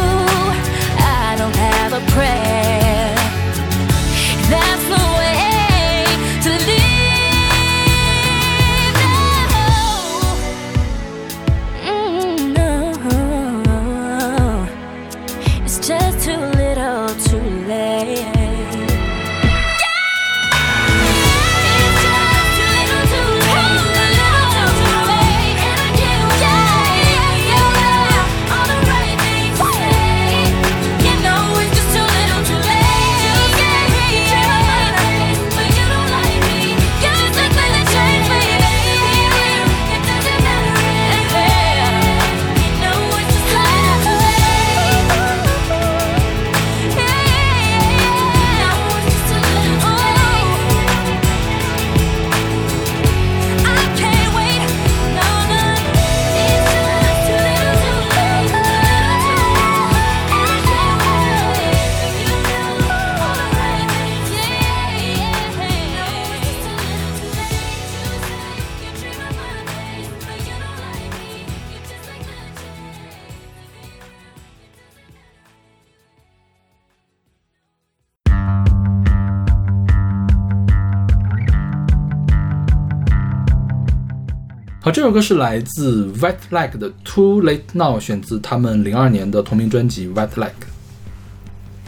[85.00, 90.48] 这首歌是来自 White Like 的《Too Late Now》，选自他们零二年的同名专辑《White Like》。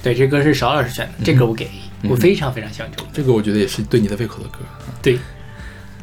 [0.02, 1.68] 对，这歌是邵老师选的，这歌我给，
[2.04, 3.12] 我非常非常喜欢这首歌。
[3.12, 4.60] 这个我觉得也是对你的胃口的歌。
[5.02, 5.20] 对，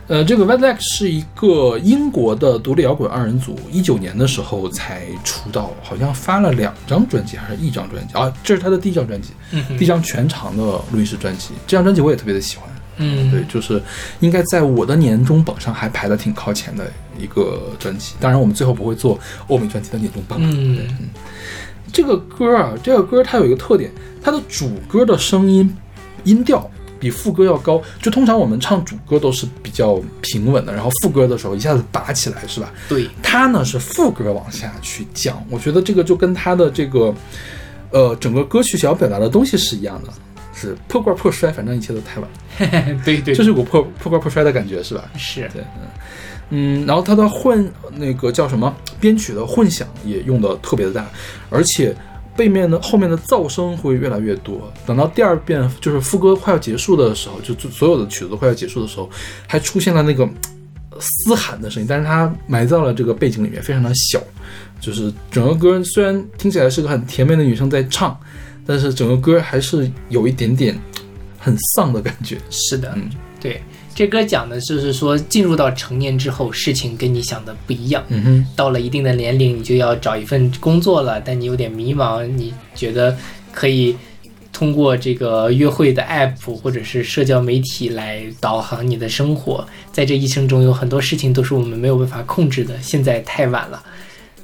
[0.07, 8.31] 呃，这个 White Like 是一个英国的独立摇滚二人组，一九年的时候才出道，好像发了两张专辑还是一张专辑啊？
[8.45, 11.55] 这是他的第一张专辑，嗯哼第一张全长的录音室专辑。
[11.67, 12.69] 这张专辑我也特别的喜欢。
[12.99, 13.83] 嗯，对，就是
[14.21, 18.15] 应该在我的年终榜上还排的挺靠前的一个专辑。
[18.21, 20.39] 当然，我们最后不会做欧美专辑的年终榜。
[20.41, 21.09] 嗯对，嗯，
[21.93, 23.91] 这个歌啊，这个歌它有一个特点，
[24.23, 25.75] 它的主歌的声音
[26.25, 26.69] 音调
[27.01, 27.81] 比副歌要高。
[28.03, 32.73] 就通常我们唱主歌都是比较平稳的，然后副歌的时候一下子拔起来，是吧？
[32.89, 37.15] 对，它呢是副歌往下去降，我觉得这个就跟它的这个
[37.91, 40.13] 呃整个歌曲想要表达的东西是一样的，
[40.59, 42.29] 是破罐破摔，反正一切都太晚。
[43.05, 45.05] 对对，就是股破破罐破摔的感觉，是吧？
[45.17, 45.87] 是对，嗯
[46.51, 51.07] 嗯，然后它的混那个叫什么编曲的混响也用的特别的大，
[51.51, 51.95] 而且
[52.37, 54.73] 背面的后面的噪声会越来越多。
[54.87, 59.09] 等到第二遍就是副歌快要结束的时候，就就所有的曲子都快要结束的时候，
[59.47, 60.25] 还出现了那个
[60.91, 64.21] 呃嘶喊的声音，但是它埋在了这个背景里面，非常的小。
[64.81, 68.17] 就是整个歌虽然听起来是个很甜美的女生在唱，
[68.69, 70.79] 但是整个歌还是有一点点
[71.39, 72.37] 很丧的感觉。
[72.51, 73.09] 是的，嗯
[73.41, 73.63] 对，
[73.95, 78.05] 这歌讲的就是说，进入到成年之后，事情跟你想的不一样。
[78.09, 78.47] 嗯哼。
[78.55, 83.17] 到了一定的年龄，你就要找一份工作了，但你有点迷茫，你觉得
[83.53, 83.97] 可以
[84.53, 89.67] 通过这个约会的 app 或者是社交媒体来导航你的生活。
[89.93, 92.75] 在这一生中，有很多事情都是我们没有办法控制的。
[92.83, 93.83] 现在太晚了，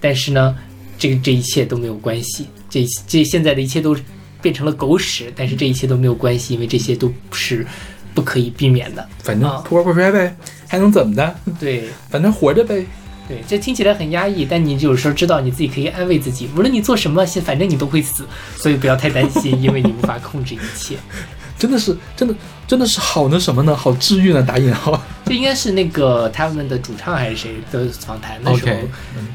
[0.01, 0.57] 但是呢，
[0.97, 2.47] 这个这一切都没有关系。
[2.75, 3.97] 这这现在的一切都
[4.43, 7.65] 变成了狗屎，但是这一切都没有关系，因为这些都是
[8.13, 9.09] 不可以避免的。
[9.23, 11.37] 反正啊破罐破摔呗，还能怎么的？
[11.61, 12.85] 对反正活着呗。
[13.29, 20.97] 对，这听起来很压抑，但你有时候知道你自己可以安慰自己，无论你做什么，现反正你都会死，所以不要太担心，因为你无法控制一切。
[21.57, 22.35] 真的是，真的，
[22.67, 23.77] 真的是好那什么呢？
[23.77, 24.43] 好治愈呢？
[24.43, 25.01] 打引号。
[25.25, 28.73] 这应该是那个他们的主唱还是谁的访谈的时候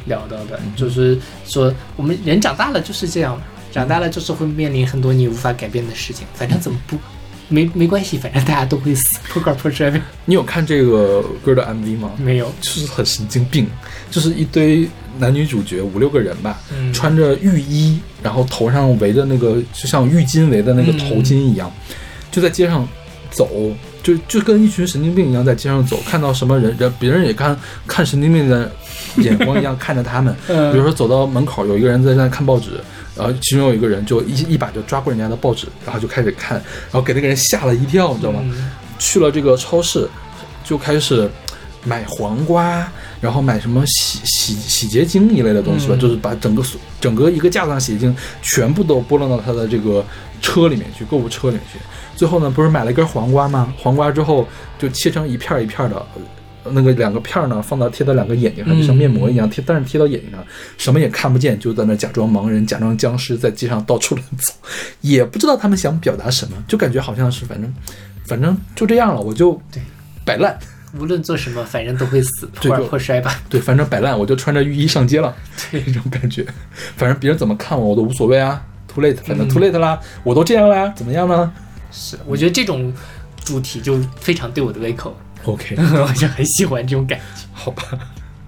[0.06, 3.40] 聊到的就是说我们人长大了就是这样，
[3.72, 6.98] 长大了就是会面临很多你无法改变的事情，反正怎么不
[7.48, 10.00] 没没关系，反正大家都会死，破罐破摔呗。
[10.26, 12.12] 你有看这个歌的 MV 吗？
[12.18, 13.68] 没有，就是很神经病，
[14.12, 21.72] 就是一堆男女主角五六个人吧，嗯穿着浴衣，然后头上围着那个就像浴巾围的那个头巾一样，
[22.32, 22.88] 就在街上
[23.32, 23.50] 走，
[24.02, 27.58] 就就跟一群神经病一样在街上走，看到什么人人别人也看
[27.88, 28.72] 看神经病的
[29.18, 30.36] 眼光一样看着他们。
[30.48, 32.72] 嗯比如说走到门口，有一个人在那看报纸。
[33.16, 38.40] 然后其中有一个人就一一把就抓过人家的报纸，然后就开始看，然后给那个人吓了一跳，你知道吗？
[38.44, 40.08] 嗯去了这个超市，
[40.64, 41.30] 就开始
[41.84, 46.64] 买黄瓜，然后买什么洗洗洗洁精一类的东西吧，嗯就是把整个
[47.02, 50.06] 整个一个架子上洗洁精全部都拨弄到他的这个
[50.42, 51.80] 车里面去，购物车里面去。
[52.20, 53.74] 最后呢，不是买了一根黄瓜吗？
[53.78, 54.46] 黄瓜之后
[54.78, 55.96] 就切成一片儿一片儿的。
[56.66, 60.44] 呃那个两个片儿呢，放到贴到两个眼睛上，就像面膜一样贴，但是贴到眼睛上，
[60.78, 64.54] 什么也看不见，就在那假装盲人，假装僵尸，在街上到处乱走，
[65.00, 67.74] 也不知道他们想表达什么，就感觉好像是反正
[68.26, 69.82] 反正就这样了，我就对
[70.26, 70.60] 摆烂，
[71.00, 73.42] 无论做什么，反正都会死，破罐这就破摔吧。
[73.48, 75.34] 对，反正摆烂，我就穿着浴衣上街了，
[75.72, 76.46] 对那种感觉，
[76.98, 78.62] 反正别人怎么看我，我都无所谓啊
[78.94, 81.52] ，too late，反正嗯 too late 啦，我都这样啦，怎么样呢
[81.92, 82.94] 是，我觉得这种
[83.44, 87.26] 主题就非常对我的胃口，？OK， 我就很喜欢这种感觉。
[87.54, 87.84] 好吧，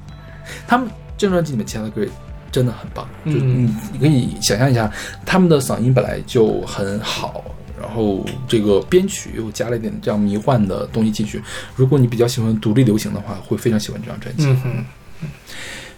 [0.67, 2.09] 他们这张专辑里面其他的歌也
[2.51, 4.91] 真的很棒，就嗯你你可以想象一下，
[5.25, 7.43] 他们的嗓音本来就很好。
[7.81, 11.41] 然后这个编曲又加了一点这样迷幻的东西进去。
[11.75, 14.45] 如果你比较喜欢独立流行的话，会非常喜欢这张专辑。
[14.45, 14.85] 嗯哼。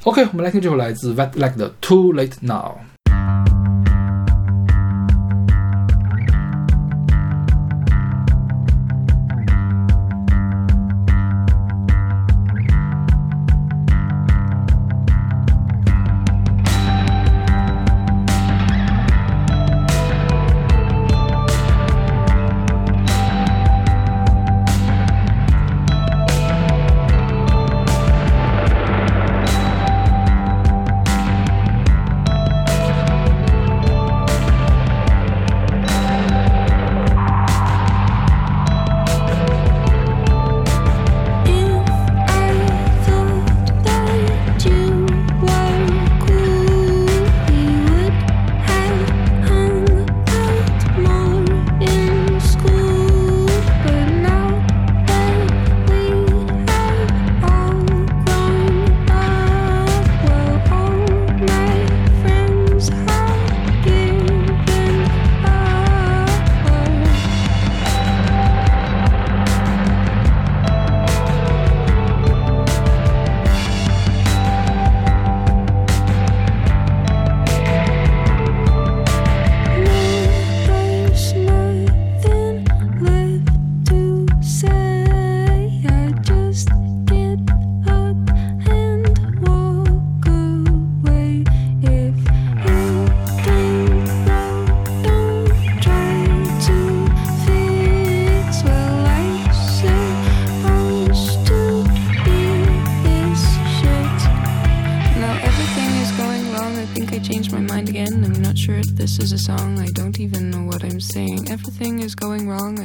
[0.06, 2.78] OK，我们来听这首来自 Wet Like 的《Too Late Now》。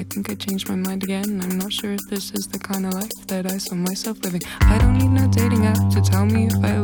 [0.09, 1.40] Think I changed my mind again.
[1.42, 4.40] I'm not sure if this is the kind of life that I saw myself living.
[4.61, 6.78] I don't need no dating app to tell me if I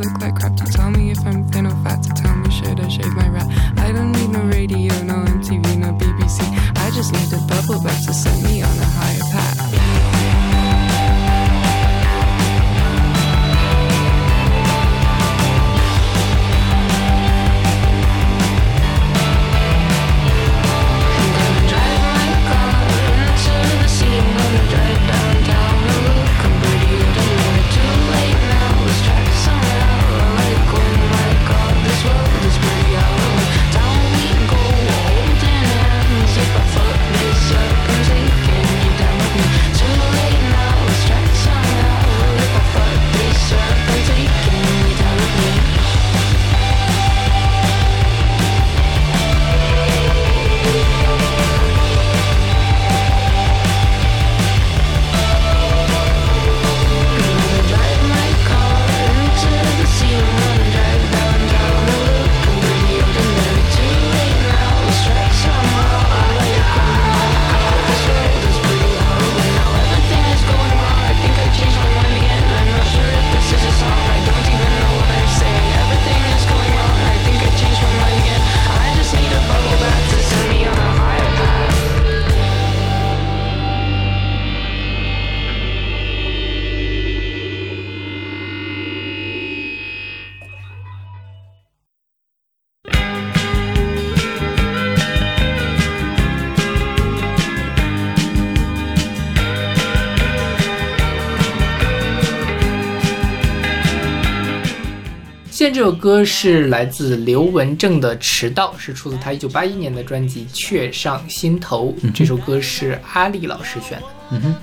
[105.55, 111.94] 现在这首歌是来自刘文正的《迟到》，是出自他一九八一年的专辑《雀上心头》。
[112.12, 114.55] 这首歌是阿丽老师选的，嗯哼，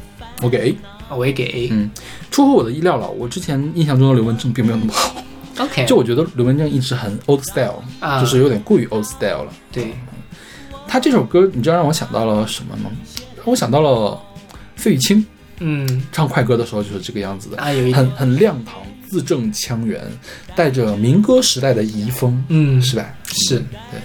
[0.43, 0.75] 我给。
[1.09, 1.45] 我也给。
[1.45, 1.69] A。
[1.71, 1.89] 嗯，
[2.29, 3.09] 出乎我的意料了。
[3.09, 5.15] 我之前印象中的刘文正并没有那么好
[5.59, 8.19] ，OK，就我觉得刘文正一直很 old style，、啊。
[8.19, 9.53] 就是有点过于 old style 了。
[9.71, 9.93] 对，
[10.89, 12.91] 他这首歌，你知道让我想到了什么吗？
[13.37, 14.21] 让我想到了
[14.75, 15.25] 费玉清
[15.59, 16.03] 嗯。
[16.11, 18.75] 唱快歌的时候就是这个样子的，啊，有一很，很亮堂，
[19.11, 20.01] 字正腔圆，
[20.55, 23.13] 带着民歌时代的遗风，嗯，是吧？
[23.27, 23.59] 是
[23.91, 23.99] 对。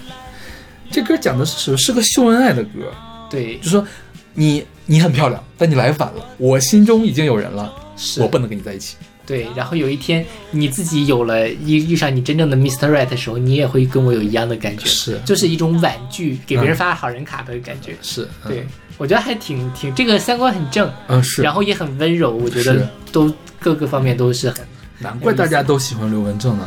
[0.90, 1.76] 这歌讲的是什么？
[1.76, 2.92] 是个秀恩爱的歌，
[3.30, 3.86] 对，就说
[4.34, 8.96] 你你很漂亮，但你来晚了，我心中已经有人了，是我不能跟你在一起。
[9.24, 9.46] 对。
[9.56, 12.88] 然后有一天你自己有了遇遇上你真正的 Mr.
[12.90, 17.96] Right 的时候，你也会跟我有一样的感觉，是就是一种婉拒，给别人发好人卡的感觉。
[18.02, 24.64] 是，嗯对，我觉得还挺挺这个三观很正，嗯是，然后也很温柔，我觉得都各个方面都是很
[24.98, 26.64] 难怪大家都喜欢刘文正呢。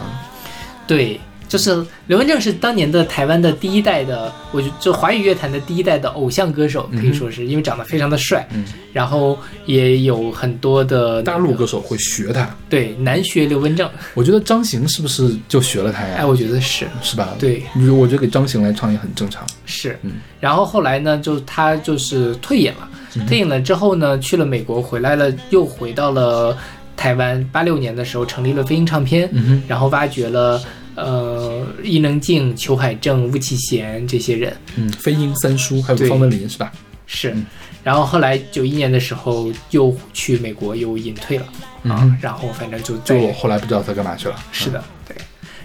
[0.88, 1.20] 对。
[1.48, 8.64] 就是刘文正是当年的台湾的第一代的，我觉就华语乐坛的第一代的偶像歌手，可以说是因为长得非常的帅，嗯
[8.94, 16.18] 然后也有很多的大陆歌手会学他，对难学刘文正，我觉得张行是不是就学了他呀？
[16.20, 17.64] 哎，我觉得是是吧？，对
[17.98, 19.44] 我觉得给张行来唱也很正常。
[19.66, 26.56] 是嗯，然后后来呢，就他就是退隐了，嗯退隐了之后呢，去了美国，回来了，又回到了
[27.00, 27.42] 台湾。
[27.54, 30.62] 八六年的时候成立了飞鹰唱片，嗯，然后挖掘了
[30.96, 36.70] 呃伊能静、裘海正、巫启贤这些人，嗯，飞鹰三叔还有方文琳是吧？
[37.08, 37.46] 是嗯。
[37.82, 41.46] 然后后来九一年的时候又去美国又隐退了、
[41.88, 44.36] 啊然后反正就就后来不知道他干嘛去了。
[44.52, 45.16] 是的，对。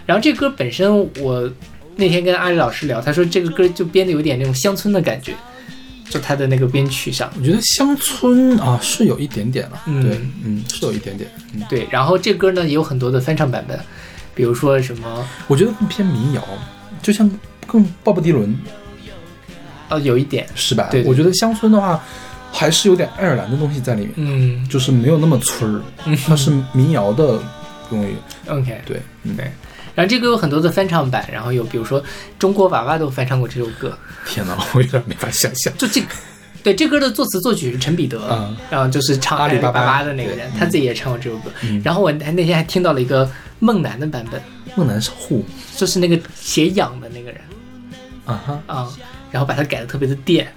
[0.05, 0.89] 然后这歌本身，
[1.21, 1.51] 我
[1.97, 5.33] 那天跟阿里老师聊，他说这个歌就编的有点那种乡村的感觉，
[6.09, 7.31] 就他的那个编曲上。
[7.37, 10.03] 我觉得乡村啊是有一点点了，嗯。
[10.03, 13.79] 对，嗯，是有一点点，嗯，对，然后这歌呢也有很多的翻唱版本，
[14.33, 15.27] 比如说什么？
[15.47, 16.43] 我觉得更偏民谣，
[17.01, 17.29] 就像
[17.67, 18.57] 更鲍勃迪伦。
[19.87, 20.87] 呃有一点，是吧？
[20.89, 22.03] 对对我觉得乡村的话
[22.51, 24.67] 还是有点爱尔兰的东西在里面，嗯。
[24.67, 25.81] 就是没有那么村儿，
[26.25, 27.39] 它是民谣的
[27.87, 28.15] 东西
[28.47, 28.81] ，，OK。
[28.83, 29.51] 对，嗯，对
[29.95, 32.03] 然后这歌有很多的翻唱版，然后有比如说
[32.37, 35.73] 中国娃娃都翻唱过这首歌，天哪，我有点没法想象。
[35.77, 36.03] 就这。
[36.63, 38.57] 对，这歌的作词作曲是陈彼得，嗯。
[38.71, 39.85] 然后就是唱阿里巴巴。
[39.85, 41.51] 巴的那个人，他自己也唱过这首歌。
[41.61, 41.79] 嗯。
[41.85, 43.29] 然后我还那天还听到了一个
[43.59, 44.41] 梦楠的版本，
[44.75, 45.43] 孟楠是 who
[45.77, 47.39] 就是那个写痒的那个人。
[48.25, 48.89] 啊哈，啊、
[49.29, 50.51] 然后把它改的特别的电。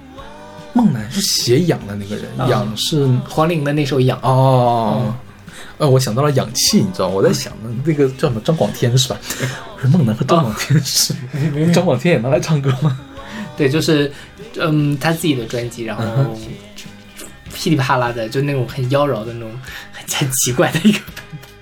[0.72, 5.14] 孟楠是写痒的那个人，啊氧是黄龄的那首《痒》哦。
[5.78, 7.52] 呃，我想到了氧气，你知道，我在想，
[7.84, 9.18] 那个叫什么张广天是吧？
[9.76, 11.14] 我说孟楠和张广天是，
[11.72, 12.98] 张广天也能来唱歌吗？
[13.56, 14.10] 对，就是
[14.58, 16.04] 嗯他自己的专辑，然后
[17.54, 19.50] 噼里啪啦的，就那种很妖娆的那种
[19.92, 20.98] 很很奇怪的一个，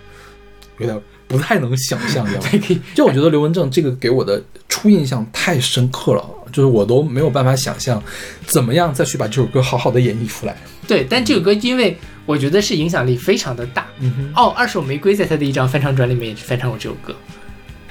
[0.79, 2.27] 有点不太能想象，
[2.95, 8.03] 就我觉得刘文正这个给我的初印象太深刻了，就是我都没有办法想象
[8.47, 10.57] 怎么样再去把这首歌好好的演绎出来。
[10.87, 11.97] 对，但这首歌因为
[12.27, 13.87] 我觉得是影响力非常的大。
[14.01, 17.15] 嗯哼，哦，二手玫瑰在他的一张翻唱专里面也是翻唱过这首歌，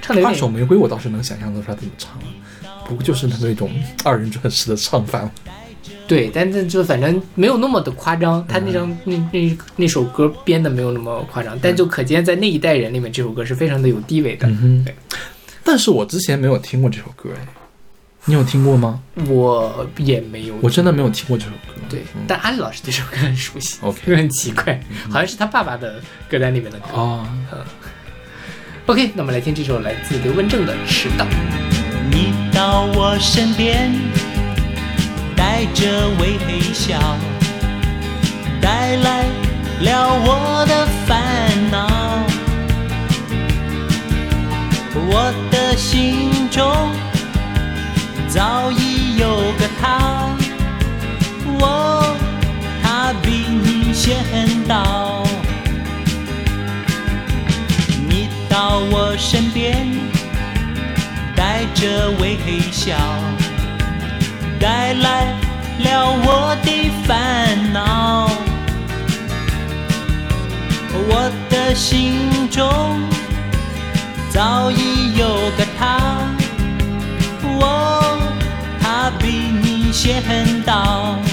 [0.01, 2.27] 唱的有点二手玫瑰我倒是能想象得出来怎么唱了，
[2.87, 3.71] 不过就是那种
[4.03, 5.29] 二人转式的唱法。
[6.07, 14.47] 对，但是就反正没有那么的夸张，他那张、那那那首歌编的没有那么夸张，但就可见在那一代人里面，这首歌是非常的有地位的。
[14.47, 14.85] 嗯哼。
[14.85, 14.95] 对，
[15.63, 17.47] 但是我之前没有听过这首歌，哎，
[18.27, 18.99] 你有听过吗？
[19.27, 21.73] 我也没有，我真的没有听过这首歌。
[21.87, 24.79] 对，嗯但安利老师对这首歌很熟悉为很奇怪，
[25.11, 26.99] 好像是他爸爸的歌单里面的歌。
[26.99, 27.29] 啊
[28.87, 31.25] ，OK，那我们来听这首来自刘文正的《迟到》。
[32.09, 33.93] 你到我身边，
[35.35, 36.39] 带着微
[36.73, 36.99] 笑，
[38.59, 39.23] 带来
[39.81, 41.21] 了我的烦
[41.69, 41.87] 恼。
[45.07, 46.89] 我的心中
[48.35, 50.29] 早已有个他，
[51.57, 52.17] 我
[52.83, 54.13] 他比你先
[54.67, 55.23] 到。
[58.09, 59.87] 你到我身边。
[61.33, 62.37] 带着微
[62.71, 62.95] 笑，
[64.59, 65.33] 带来
[65.79, 68.29] 了我的烦恼。
[71.07, 73.01] 我的心中
[74.29, 75.27] 早已有
[75.57, 76.24] 个他，
[79.95, 81.24] 你先到。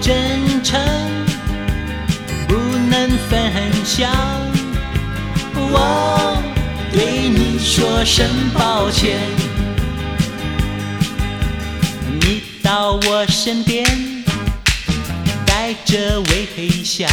[0.00, 0.80] 真诚，
[2.46, 3.52] 不能分
[3.84, 4.10] 享。
[5.54, 6.42] 我
[6.92, 9.18] 对你说声抱歉。
[12.20, 13.84] 你到我身边，
[15.44, 17.06] 带着微笑，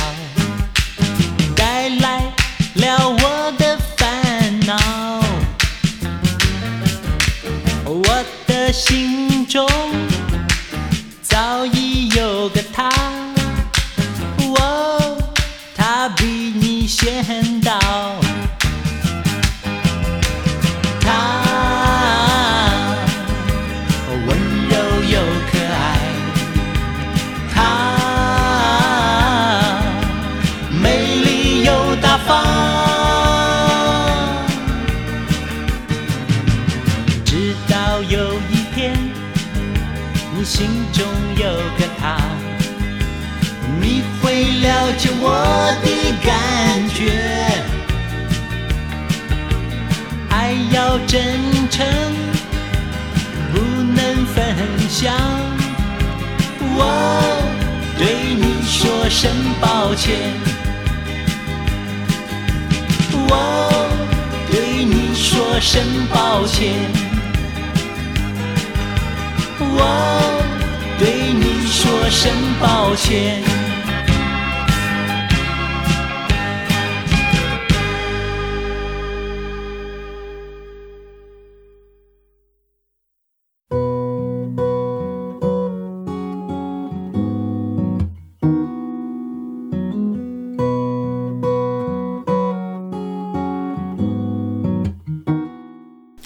[1.55, 2.21] 带来
[2.75, 4.77] 了我的烦恼。
[7.85, 9.67] 我的心中
[45.27, 45.31] 我
[45.83, 45.87] 的
[46.23, 46.29] 感
[46.93, 46.99] 觉。
[50.29, 51.13] 爱要真
[51.71, 51.83] 诚，
[53.51, 53.59] 不
[53.97, 54.35] 能分
[54.87, 55.15] 享。
[56.77, 56.79] 我
[57.97, 60.05] 对你说声抱歉。
[63.27, 63.31] 我
[64.51, 65.81] 对你说声
[66.13, 66.75] 抱歉。
[69.57, 69.81] 我
[70.99, 73.54] 对你说声抱歉。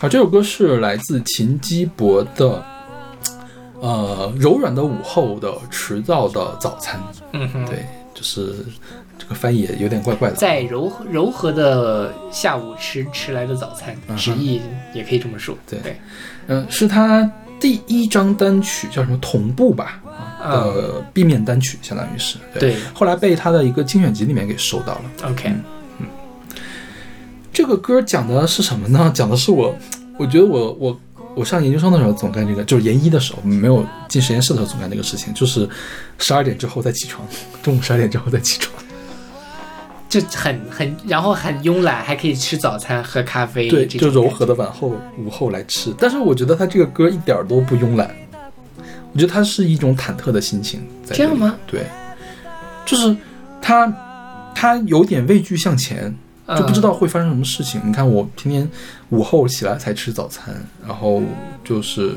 [0.01, 2.63] 好，这首歌是来自秦基博的，
[3.81, 6.97] 呃，柔软的午后的迟到的早餐。
[7.33, 8.55] 嗯哼，对，就是
[9.17, 10.35] 这个翻译也有点怪怪的。
[10.35, 14.61] 在柔柔和的下午吃迟来的早餐，直译
[14.93, 15.53] 也可以这么说。
[15.69, 15.99] 对对，
[16.47, 17.29] 嗯、是他
[17.59, 20.01] 第一张单曲叫什么同步吧？
[20.41, 22.37] 啊的 B 面单曲，相当于是。
[22.57, 25.01] 对后来被他的一个精选集里面给收到了。
[25.23, 25.53] ，OK，
[27.51, 29.11] 这个歌讲的是什么呢？
[29.13, 29.75] 讲的是我，
[30.17, 30.99] 我觉得我我
[31.35, 35.67] 我上研究生的时候总干这个，就是研一的时候没有进实验室的时候总干这个事情，就是
[36.17, 37.27] 十二点之后再起床，
[37.61, 38.73] 中午十二点之后再起床。
[40.07, 45.93] 就很很，然后很慵懒，还可以吃早餐、喝咖啡，对，就柔和的晚后午后来吃。
[45.99, 48.09] 但是我觉得他这个歌一点都不慵懒，
[49.13, 51.55] 我觉得他是一种忐忑的心情在里这样吗？
[51.67, 51.85] 对，
[52.87, 53.15] 就是
[53.61, 53.93] 他
[54.55, 56.17] 他有点畏惧向前，嗯
[56.57, 57.81] 就不知道会发生什么事情。
[57.85, 58.69] 你看我天天
[59.09, 60.55] 午后起来才吃早餐，
[60.87, 61.21] 然后
[61.63, 62.15] 就是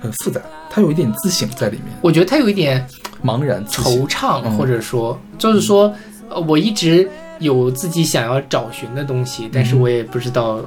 [0.00, 2.86] 很复杂，他有一点自省在里面，我觉得他有一点
[3.24, 5.94] 茫然惆怅，嗯或者说，就是说，
[6.28, 7.08] 呃，我一直
[7.38, 10.60] 有自己想要找寻的东西，但是嗯我也不知道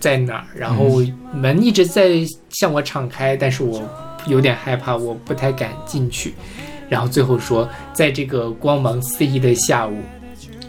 [0.00, 0.44] 在哪儿。
[0.54, 1.02] 然后
[1.34, 2.10] 门一直在
[2.50, 3.82] 向我敞开，但是我
[4.26, 6.34] 有点害怕，我不太敢进去。
[6.88, 9.98] 然后最后说，在这个光芒四溢的下午，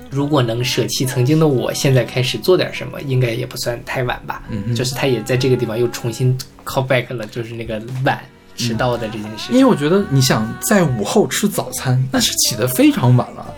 [0.10, 4.44] 如果能舍弃曾经的我，现在开始做点什么，应该也不算太晚吧。
[4.50, 8.20] 嗯哼就是他也在这个地方又重新 call back 了，就是那个晚
[8.56, 9.56] 迟到的这件事情。
[9.56, 13.54] 因为我觉得你想在午后吃早餐，那是起得非常晚了。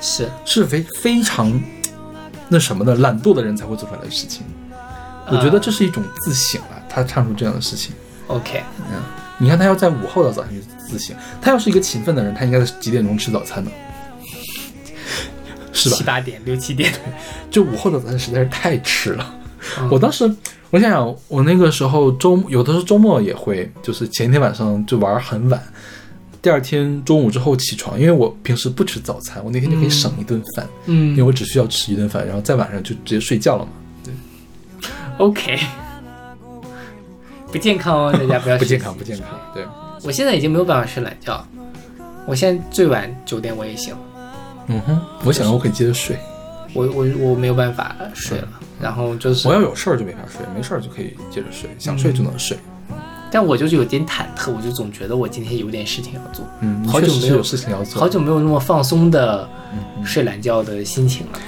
[0.00, 1.58] 是，是非非常
[2.48, 4.42] 那什么的懒惰的人才会做出来的事情。
[5.26, 7.94] 我觉得这是一种自省啊，他唱出这样的事情。
[8.26, 9.00] OK，嗯，
[9.38, 13.70] 你看他要在午后的早上去自省，他要是一个勤奋的人，他应该在几点钟吃早餐呢？
[15.74, 16.04] 是吧七？
[16.04, 16.90] 八点、六七点。
[17.50, 19.34] 就午后的早餐实在是太迟了。
[19.78, 20.30] 嗯我当时，
[20.70, 25.58] 我想想，我那个时候周有的时候周末也会，就是前一天晚上就玩很晚，
[26.42, 33.70] 第二天中午之后起床，因为我平时不吃早餐，我那天就可以省一顿饭，嗯因为嗯我只需要吃一顿饭，然后在晚上就直接睡觉了嘛。
[34.04, 34.12] 对
[35.16, 35.58] ，OK，
[37.50, 39.28] 不健康哦，大家不要 不健康，不健康。
[39.54, 39.64] 对，
[40.02, 41.42] 我现在已经没有办法睡懒觉，
[42.26, 43.94] 我现在最晚九点我也醒，
[44.66, 46.16] 嗯哼，我想我可以接着睡，
[46.72, 48.48] 我我我没有办法睡了。
[48.80, 52.56] 然后就是我，要有事儿就没法睡，没事儿就可以接着睡，想睡就能睡。
[53.30, 58.00] 但我就是有点忐忑，我就总觉得我今天有点事情要做，嗯，好久没有事情要做。
[58.00, 61.38] 好久没有那么放松的嗯睡懒觉的心情了。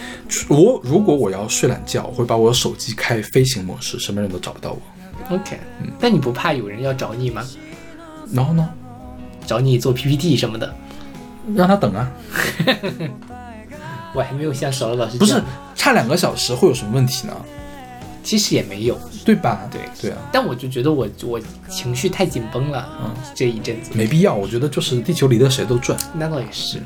[0.49, 5.37] 我如果我要睡懒觉，我会把我手机开飞行模式，什么人都找不到我。
[5.37, 5.59] OK，
[6.01, 7.45] 但你不怕有人要找你吗？
[8.33, 8.69] 然后呢，
[9.47, 10.75] 找你做 PPT 什么的？
[11.55, 12.11] 让他等啊，
[14.14, 15.40] 我还没有像少了老师不是
[15.74, 17.34] 差两个小时会有什么问题呢？
[18.22, 19.68] 其实也没有，对吧？
[19.70, 23.92] 对对啊，但我就觉得我我情绪太紧绷了，嗯这一阵子。
[23.94, 24.34] 没必要。
[24.34, 25.97] 我觉得就是地球离得谁都转。
[26.14, 26.82] 那倒也是。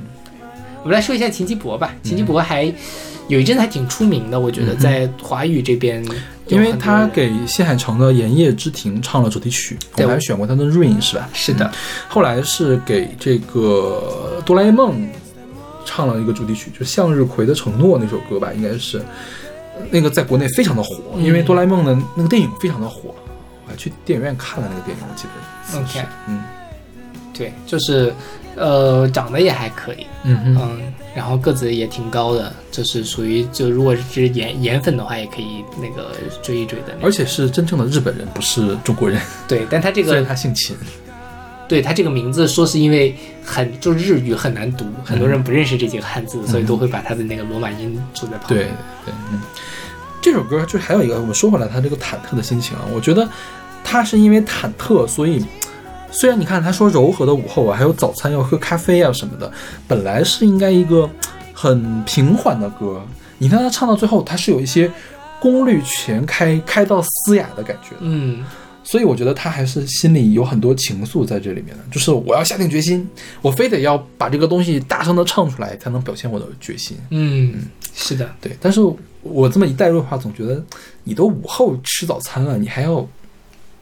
[0.82, 2.64] 我们来说一下秦基博吧，秦基博还
[3.28, 6.04] 有一阵子还挺出名的，我觉得在华语这边
[6.48, 11.26] 因为他给新海诚的《炎夜之庭》唱了主题曲，我还选过他的《Rain》是吧？
[11.32, 11.72] 是的嗯。
[12.08, 15.08] 后来是给这个哆啦 A 梦
[15.84, 19.00] 唱了一个主题曲，就《向日葵的承诺》那首歌吧，应该是
[19.92, 23.14] 那个在国内非常的火，嗯因为哆啦 A 梦的那个电影非常的火，
[23.64, 25.78] 我还去电影院看了那个电影，我记得。
[25.78, 26.42] OK 嗯
[27.32, 28.12] 对，就是
[28.56, 36.10] 呃长得也还可以，嗯嗯，嗯，然后个子也挺高的，就是属于就如果是颜颜粉的话，也可以那个
[36.42, 36.86] 追一追的。
[37.00, 39.22] 而且是真正的日本人，不是中国人。
[39.46, 40.76] 对，但他这个虽然他姓秦，
[41.70, 43.14] 对他这个名字说是因为
[43.44, 48.76] 很就日语很难读，很多人不认识这几个汉字，所以都会把他的那个罗马音注在旁对边。
[49.06, 49.40] 对，嗯，
[50.20, 53.28] 这首歌就还有一个，我们说回来，他这个忐忑的心情啊，我觉得
[53.84, 55.46] 他是因为忐忑，所以
[56.10, 59.48] 虽然你看他说柔和的午后啊，还有早餐要喝咖啡啊什么的，
[59.86, 61.08] 本来是应该一个
[61.54, 63.00] 很平缓的歌，
[63.38, 64.90] 你看他唱到最后，他是有一些
[65.38, 68.00] 功率全开，开到嘶哑的感觉的。
[68.00, 68.44] 嗯，
[68.82, 73.06] 所以我觉得他还是心里有很多情愫在这里面的，就是我要下定决心，
[73.42, 76.96] 我非得要把这个东西大声的唱出来，才能表现我的决心。
[77.10, 77.54] 嗯，
[77.94, 78.80] 是的，对，但是
[79.22, 80.64] 我这么一带入的话，总觉得
[81.04, 83.06] 你都午后吃早餐了，你还要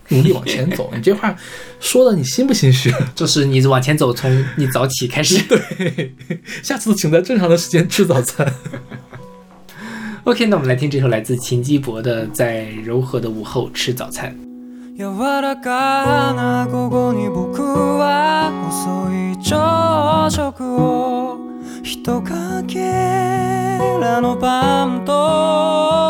[0.09, 1.35] 努力往前走， 你这话
[1.79, 2.93] 说的你心不心虚？
[3.15, 5.39] 就是你往前走，从你早起开始。
[5.49, 6.15] 对，
[6.63, 8.53] 下次请在正常的时间吃早餐。
[10.25, 14.37] OK，那我们来听这首来自秦基博的《在柔和的午后吃早餐》。
[14.99, 21.39] 柔らかな午後に僕は遅い朝食を
[21.85, 22.81] 一かけ
[24.01, 25.13] らのパンと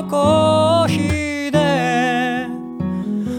[0.08, 2.46] コーヒーで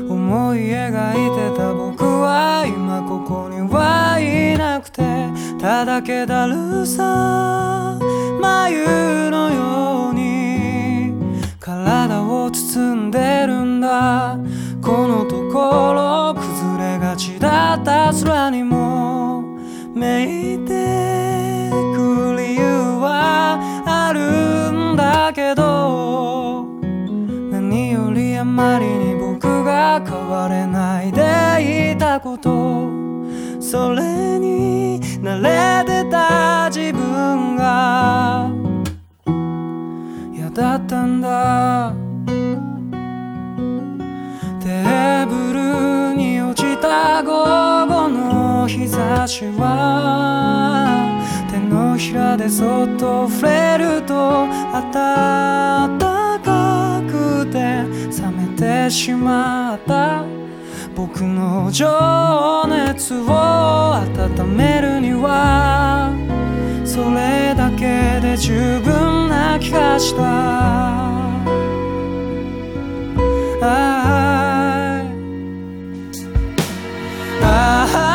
[0.08, 5.02] 思い描いてた僕は今ここにはいなくて
[5.60, 7.98] ただけだるさ
[8.40, 11.12] 眉のように
[11.60, 14.38] 体を包んでるんだ
[14.90, 19.44] このところ崩れがちだった空にも
[19.94, 26.66] めいてく理由はあるんだけど
[27.52, 32.90] 何よりあまりに僕が変われないでいたこと
[33.62, 38.50] それに慣れてた自分が
[40.34, 47.32] 嫌だったんだーブルに落ちた午
[47.86, 51.22] 後の日差しは
[51.52, 54.48] 手のひらでそっと触れると
[54.94, 56.00] 暖
[56.44, 60.24] かくて冷めてしまった
[60.96, 61.88] 僕の情
[62.68, 66.12] 熱を温めるには
[66.86, 71.20] それだけで十分な気がした。
[73.62, 74.49] あ。
[77.62, 78.09] I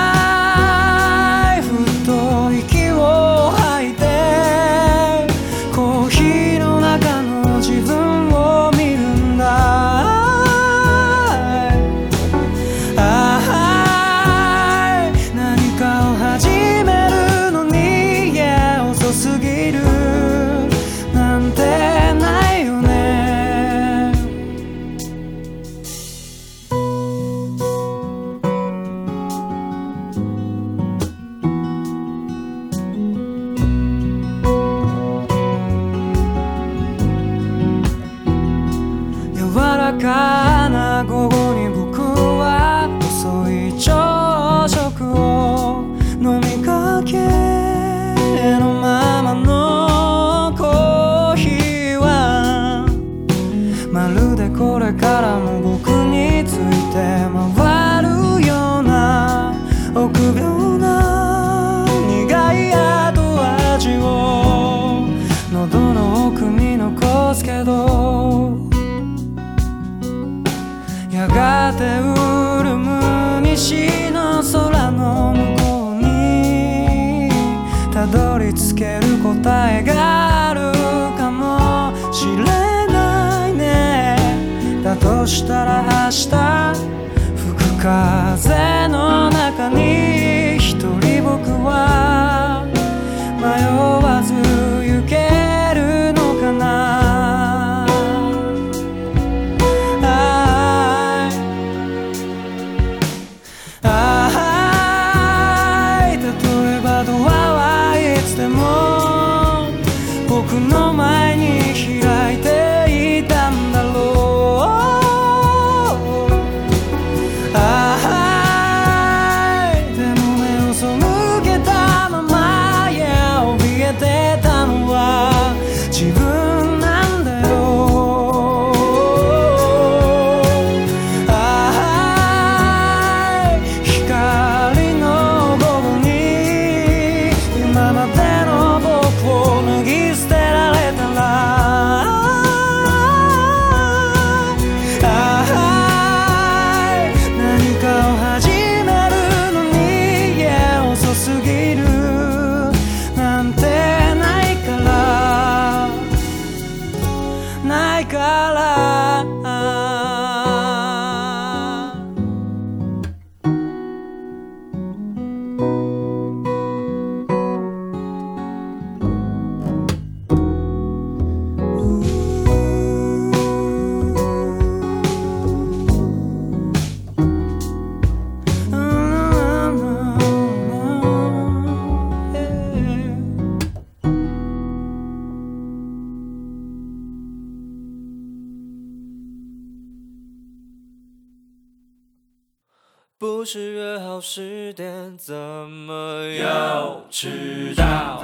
[193.44, 198.22] 是约好十点，怎么又迟到？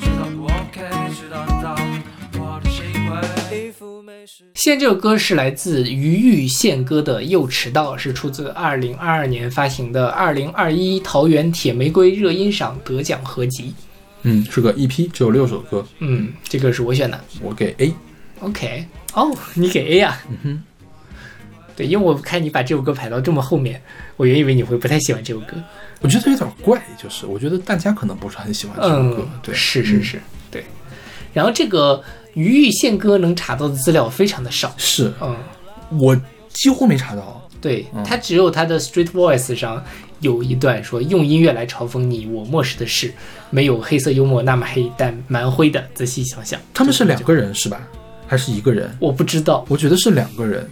[0.00, 1.44] 迟到不 OK，迟到。
[4.54, 13.74] 现在这首歌是来自余玉宪歌的《又迟到》，是出自二零二二年发行的二零二一桃园铁玫瑰热音赏得奖合集。
[14.22, 17.20] 嗯，是个 EP，只有六首歌，嗯，这个是我选的。
[17.42, 17.94] 我给 A。
[18.40, 20.64] OK，哦，你给 A 呀、嗯哼，
[21.76, 23.80] 对，因为我看你把这首歌排到这么后面，
[24.16, 25.54] 我原以为你会不太喜欢这首歌。
[26.00, 29.28] 我觉得有点怪，就是我觉得大家可能不是很喜欢这首歌。
[29.30, 30.20] 嗯，对，是是是，
[30.50, 30.64] 对。
[31.34, 32.02] 然后这个
[32.34, 35.36] 余玉宪歌能查到的资料非常的少，是嗯，
[35.98, 36.16] 我
[36.48, 37.46] 几乎没查到。
[37.60, 39.84] 对，嗯它只有它的 Street Voice 上
[40.20, 43.12] 有一段说用音乐来嘲讽你我漠视的事，
[43.50, 45.84] 没有黑色幽默那么黑，但蛮灰的。
[45.94, 47.86] 仔细想想，他们是两个人是吧？
[48.26, 48.94] 还是一个人？
[48.98, 50.68] 我不知道，我觉得是两个人。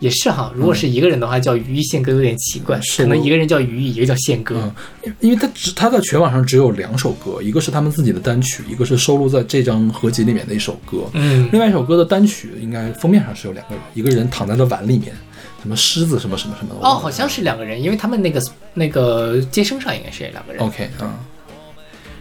[0.00, 0.52] 也是哈。
[0.54, 4.70] 如果是一个人的话，叫鱼玉宪歌有点奇怪，是可能一个人叫鱼玉，一个叫宪歌。
[5.04, 11.04] 嗯，因为他只他在全网上只有两首歌，一个是他们自己的单曲，一个是收录在这张合集里面的一首歌。
[11.12, 15.14] 嗯另外一首歌的单曲应该封面上是有两个人，一个人躺在了碗里面，
[15.62, 16.80] 什么狮子什么什么什么的。
[16.86, 18.42] 哦，好像是两个人，因为他们那个
[18.74, 20.62] 那个接生上应该是两个人。
[20.62, 21.18] OK 啊、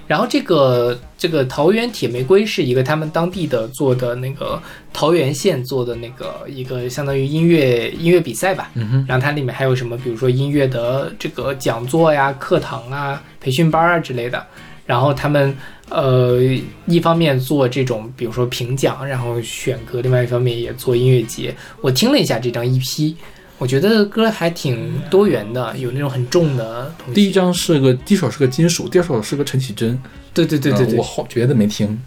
[0.07, 8.69] 然后这个这个桃园铁玫瑰是一个他们当地的做的那个桃园县做的那个一个相当于音乐音乐比赛吧。
[8.75, 14.45] 嗯哼，然后它里面还有什么，比如说音乐的这个讲座呀、课堂啊、培训班啊之类的。
[14.85, 15.55] 然后他们
[15.87, 16.37] 呃，
[16.85, 21.55] 一方面做这种，比如说评奖，然后选歌；另外一方面也做音乐节。
[21.79, 23.15] 我听了一下这张 EP，
[23.63, 26.93] 我觉得歌还挺多元的，有那种很重的。
[27.13, 29.97] 第一张是个第一首是个金属，第二首是个陈绮贞。
[30.33, 31.97] 对对对对对嗯我，好觉得没听。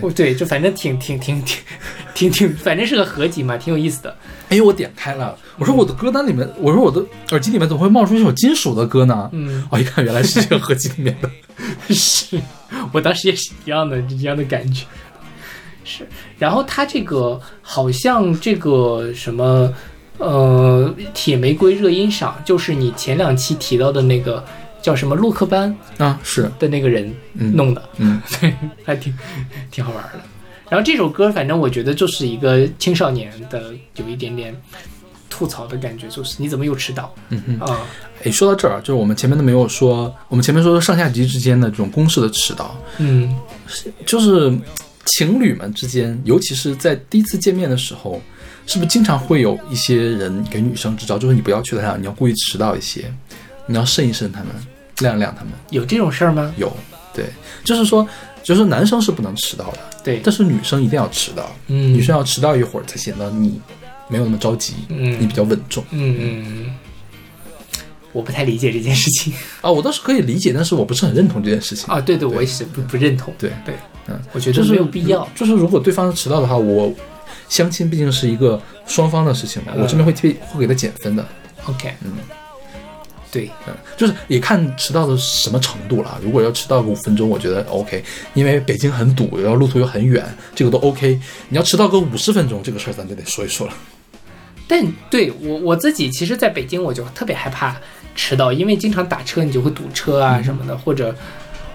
[0.00, 1.58] 哦，对，就反正挺挺挺挺
[2.14, 4.16] 挺 挺，反正是个合集嘛，挺有意思的。
[4.48, 9.28] 哎呦，我点开了，我说我的歌单里面，我说我的耳机里面怎么会冒出一首金属的歌呢？
[9.34, 11.30] 嗯，哦，一看原来是这个合集里面的。
[11.94, 12.40] 是
[12.90, 14.86] 我当时也是一样的一样的感觉。
[15.84, 16.08] 是，
[16.38, 19.70] 然后它这个好像这个什么
[20.22, 24.44] 呃铁玫瑰热音赏，就是你前两期提到的那个
[24.80, 28.54] 叫什么洛克班啊，是，的那个人嗯弄的，嗯， 对，
[28.84, 29.12] 还挺
[29.70, 30.20] 挺好玩的。
[30.68, 34.56] 然后这首歌，反正我觉得就是一个青少年的有一点点
[35.28, 37.60] 吐槽的感觉，就是你怎么又迟到嗯哼。
[37.60, 37.80] 啊？
[38.24, 43.34] 哎，说到这儿，就是我们前面都没有说，我们前面说上下级之间的这种公式的迟到，嗯
[44.06, 44.56] 就是
[45.06, 48.22] 情侣们之间，尤其是在第一次见面的时候，
[48.66, 53.12] 是不是经常会有一些人给女生支招，就是你不要去他那，你要故意迟到一些，
[53.66, 54.48] 你要慎一慎他们，
[55.00, 55.52] 晾一晾他们。
[55.70, 56.52] 有这种事儿吗？
[56.56, 56.72] 有，
[57.12, 57.26] 对，
[57.64, 58.06] 就是说，
[58.42, 63.60] 就是男生是不能迟到的，对，但是女生一定要迟到，嗯，女生要迟到一会儿才显得你
[64.08, 65.84] 没有那么着急，嗯你比较稳重。
[65.90, 66.74] 嗯嗯嗯，
[68.12, 71.92] 我不太理解这件事情啊， 我倒是可以理解，但是我不是很认同这件事情。
[71.92, 72.00] 啊。
[72.00, 73.34] 对对，我也是不不认同。
[73.38, 73.74] 对对，
[74.08, 75.28] 嗯，我觉得没有必要。
[75.34, 76.94] 就是如果对方迟到的话，我
[77.52, 81.22] 相亲毕竟是一个双方的事情嘛，嗯我这边会替会给他减分的。
[81.66, 82.12] OK，嗯，
[83.30, 86.18] 对，嗯，就是也看迟到的什么程度了。
[86.22, 90.24] 如果要迟到个五分钟，我觉得 OK，因为北京很堵，然后路途又很远，
[90.54, 91.20] 这个都 OK。
[91.50, 93.74] 你要迟到个五十分钟，这个事儿咱就得说一说了。
[94.66, 97.76] 但对我我自己，其实在北京我就特别害怕
[98.14, 101.14] 迟到，因为经常打车你就会堵车啊什么的，或者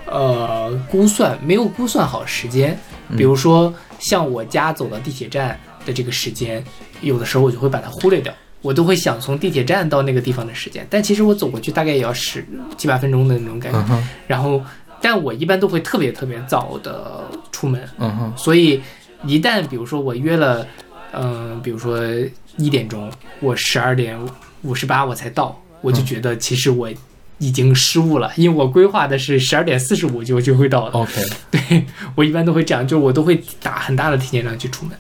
[0.08, 2.76] 呃估算，没有估算好时间。
[3.16, 5.58] 比如说像我家走到地铁站
[5.88, 6.64] 的这个时间，
[7.02, 8.32] 有的时候我就会把它忽略掉。
[8.64, 12.44] 我都会想从地铁站到那个地方的时间，但其实我走过去大概也要十
[12.76, 14.04] 七八分钟的那种感觉。
[14.26, 14.62] 然后，
[15.00, 18.82] 但我一般都会特别特别早的出门，嗯哼，所以
[19.24, 20.68] 一旦比如说我约了，
[21.14, 22.00] 嗯、比如说
[22.58, 23.10] 一点钟，
[23.40, 24.20] 我十二点
[24.64, 26.90] 五十八我才到，我就觉得其实我
[27.38, 30.92] 已经失误了，因为我规划的是十二点四十五就就会到了。
[30.94, 31.14] OK，
[31.52, 31.86] 对
[32.16, 34.98] 我一般都会这样，就是我都会打很大的提前量去出门。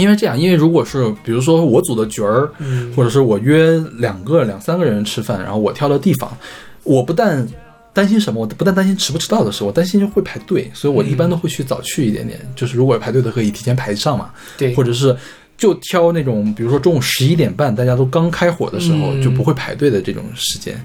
[0.00, 6.36] 因为这样，因为如果是比如说我组的局儿，嗯或者是我约两个两三个人吃饭，然后我挑的地方，
[6.82, 7.46] 我不但
[7.92, 12.40] 担心什么，我不但担心迟不迟到的事，我担心会排队，所以我一般都会去早去一点点。
[12.56, 15.14] 就是如果排队的可以提前排上嘛，对，或者是
[15.58, 20.80] 就挑那种，比如说中午十一点半大家都刚开火的时候，嗯就不会排队的这种时间。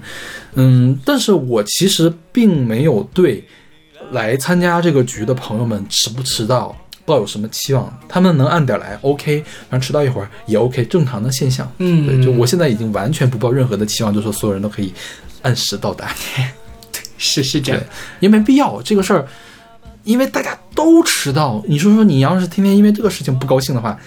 [0.54, 3.42] 嗯，但是我其实并没有对
[4.10, 6.76] 来参加这个局的朋友们迟不迟到
[7.06, 11.70] 抱有什么期望，他们能按点来 OK，然后迟到一会儿也 OK，正常的现象。
[11.78, 14.92] 嗯对，就我现在已经完全不抱任何的期望，就说所有人都可以
[15.42, 16.12] 按时到达。
[16.92, 17.86] 对 是是这样对，
[18.20, 19.26] 也没必要这个事儿，
[20.04, 21.62] 因为大家都迟到。
[21.66, 23.98] 你说说，你要是天天因为这个事情不高兴的话，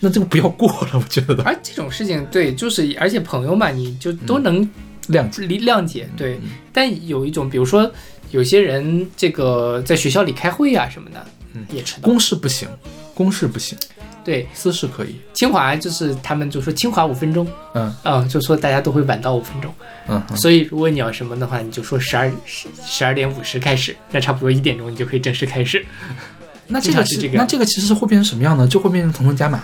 [0.00, 4.62] 那这个不要过了，我觉得而这种事情，对，就是而且朋友嘛，你就都能
[5.08, 5.42] 谅解。
[5.46, 6.40] 理谅解，对。
[6.72, 7.90] 但有一种，比如说
[8.30, 11.26] 有些人这个在学校里开会啊什么的，
[11.56, 12.02] 嗯也迟到。
[12.02, 12.68] 公事不行，
[13.14, 13.76] 公事不行，
[14.24, 15.16] 对，私事可以。
[15.32, 19.72] 清华就是他们就说清华五分钟，嗯嗯，就说大家都会晚到五分钟。
[20.08, 25.84] 嗯嗯所以如果你要什么的话，你就说十二十十二点五十开始，那差不多一点钟你就可以正式开始。
[26.68, 28.66] 那这个是这个那这个其实会变成什么样呢？
[28.66, 29.62] 就会变成同城加码。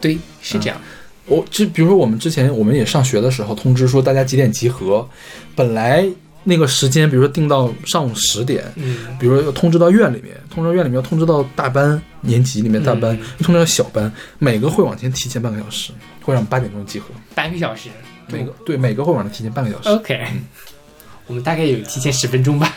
[0.00, 0.80] 对，是这样。
[1.26, 5.08] 我就比如说我们之前我们也上学的时候，通知说大家几点集合，
[5.54, 6.04] 本来
[6.44, 17.06] 那个时间，比如说定到上午十点，嗯，比如说要通知到院里面，通知到院里面要通知到大班年级里面大班，嗯通知到小班，每个会往前提前半个小时，会让八点钟集合。
[17.34, 17.88] 半个小时。
[18.32, 20.24] 每个对每个会往前提前半个小时，OK，
[21.26, 22.72] 我们大概有提前十分钟吧。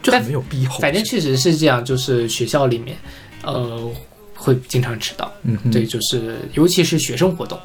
[0.00, 0.70] 就很没有必要。
[0.78, 2.96] 反正确实是这样，就是学校里面，
[3.42, 3.90] 呃，
[4.34, 5.32] 会经常迟到。
[5.42, 7.58] 嗯哼，对，就是尤其是学生活动，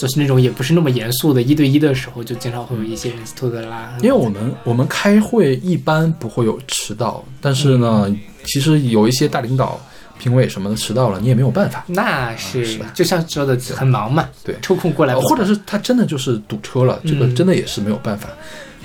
[0.00, 3.92] 就是那种也不是那么严肃的一对一的时候，就经常会有一些人偷偷拉。
[4.00, 9.78] 因为我们我们开会一般不会有迟到，但是呢，嗯其实有一些大领导、
[10.18, 11.84] 评委什么的迟到了，你也没有办法。
[11.86, 18.26] 那是就像说的很忙嘛，对抽空过来呃或者是他真的就是堵车了，这个嗯真的也是没有办法，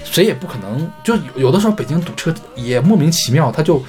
[0.03, 0.85] 谁也不可能。
[1.01, 3.81] 就有有的时候北京堵车也莫名其妙，他就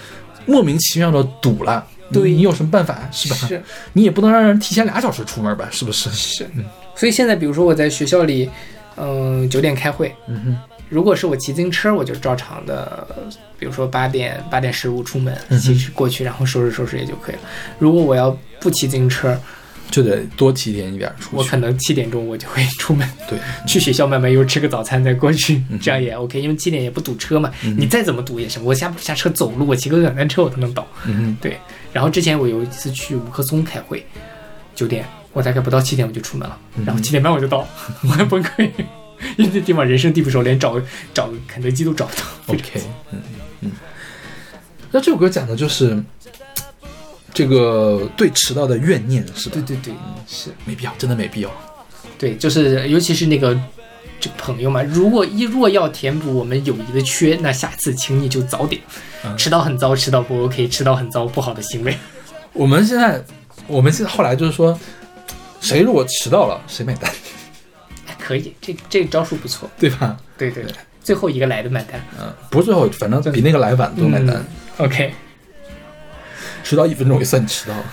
[0.47, 1.85] 莫名其妙的堵了。
[2.09, 3.37] 你对你有什么办法是吧？
[3.37, 5.69] 是你也不能让人提前俩小时出门吧？
[5.71, 6.11] 是不是？
[6.11, 6.47] 是，
[6.95, 8.49] 所以现在比如说我在学校里，
[8.97, 10.57] 嗯、九点开会，嗯哼，
[10.89, 13.07] 如果是我骑自行车，我就照常的，
[13.59, 17.41] 比如说八点八点十五出门，骑去过去，然后收拾收拾也就可以了。
[17.79, 19.39] 如果我要不骑自行车，
[19.91, 21.37] 就得多提前一点出去。
[21.37, 23.39] 我可能七点钟我就会出门，对，
[23.69, 27.51] 去学校慢慢悠吃个早餐再过去，嗯这样也 OK，因为七点也不堵车嘛。
[27.77, 30.87] 你再怎么堵也行，我下下车走路，我骑个两单车我都能到。
[31.05, 31.57] 嗯对，
[31.97, 34.05] 然后之前我有一次去五棵松开会，
[34.75, 37.67] 九点，我大概不到七点我就出门了，嗯然后七点半我就到，
[38.05, 38.71] 我还崩溃，
[39.39, 40.79] 因为那地方人生地不熟，连找
[41.15, 42.23] 找肯德基都找不到。
[42.49, 42.83] ，OK，
[43.13, 43.23] 嗯
[43.63, 43.73] 嗯。
[44.91, 45.99] 那这首歌讲的就是
[47.33, 49.55] 这个对迟到的怨念，是吧？
[49.55, 49.95] 对对对，
[50.29, 51.51] 是没必要，真的没必要。
[52.19, 53.59] 对，就是尤其是那个
[54.19, 58.81] 这朋友嘛，如果一若要填补我们友谊的缺，那下次请你就早点。
[59.25, 61.97] 嗯迟到很糟，迟到不 OK，迟到很糟，不好的行为。
[62.53, 63.21] 我们现在，
[63.67, 64.79] 我们现在后来就是说，
[65.61, 67.11] 谁如果迟到了，谁买单，
[68.07, 69.69] 哎可以，这这个招数不错。
[69.79, 70.17] 对吧？
[70.39, 72.01] 对对对，最后一个来的买单。
[72.21, 74.37] 嗯，不是最后，反正比那个来晚都买单。
[74.37, 74.47] 嗯
[74.87, 75.13] OK，
[76.63, 77.85] 迟到一分钟也算你迟到了，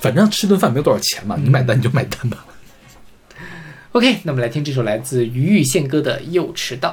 [0.00, 2.44] 反正吃顿饭没有多少钱嘛，你买单你就买单吧。
[3.92, 6.90] OK，那我们来听这首来自于玉宪歌的《又迟到》。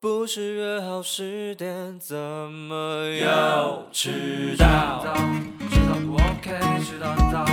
[0.00, 5.04] 不是约好十点，怎么又迟到？
[5.68, 7.44] 迟到不 OK，迟到到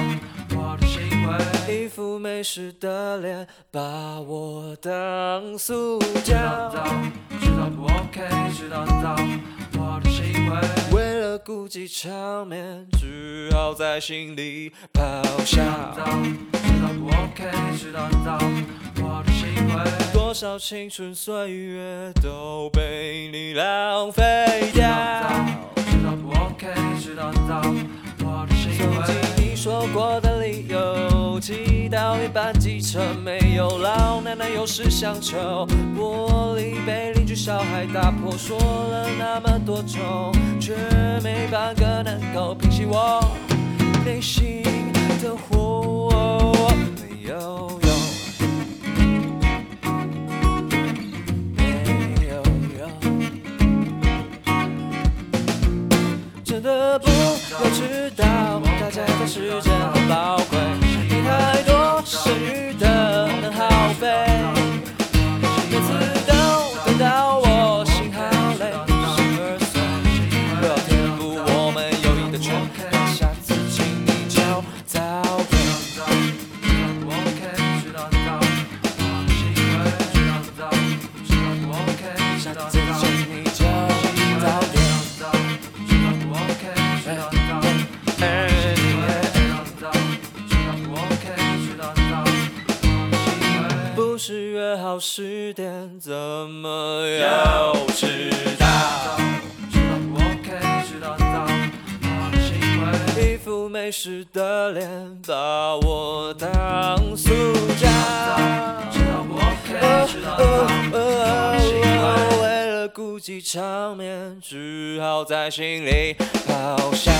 [0.52, 1.84] 我的行为。
[1.84, 6.36] 一副没事的脸，把我当塑胶。
[7.42, 8.22] 迟到不 OK，
[8.56, 9.16] 迟到到
[9.86, 10.58] 我的行为。
[10.96, 15.62] 为了顾及场面，只好在心里咆哮。
[16.54, 18.40] 迟到不 OK，迟到到
[18.98, 20.12] 我的行为。
[20.12, 24.24] 多少青春岁月都被你浪费
[24.74, 24.90] 掉。
[25.76, 26.68] 知道不 OK，
[27.00, 27.62] 知道到
[28.24, 29.25] 我的行为。
[29.66, 40.76] 说过的理由，祈祷没办机车，没有老奶奶有事相求，玻璃被邻居小孩打破，说了那么多种，却
[41.24, 43.28] 没半个能够平息我
[44.06, 44.62] 内心
[45.24, 46.12] 的火，
[47.02, 47.90] 没有用。
[51.58, 51.64] 没
[52.30, 52.36] 有
[52.78, 52.88] 用，
[56.44, 62.55] 真的不要知道，大家的时间很宝贵，你太多剩余
[94.96, 98.66] 是约好十点，怎么又迟到？
[103.20, 106.50] 一副没事的脸，把我当
[107.16, 107.30] 塑
[107.78, 107.90] 胶。
[110.38, 110.42] 哦
[110.94, 110.98] 哦
[112.42, 116.16] 为了顾及场面，只好在心里
[116.48, 117.12] 咆哮。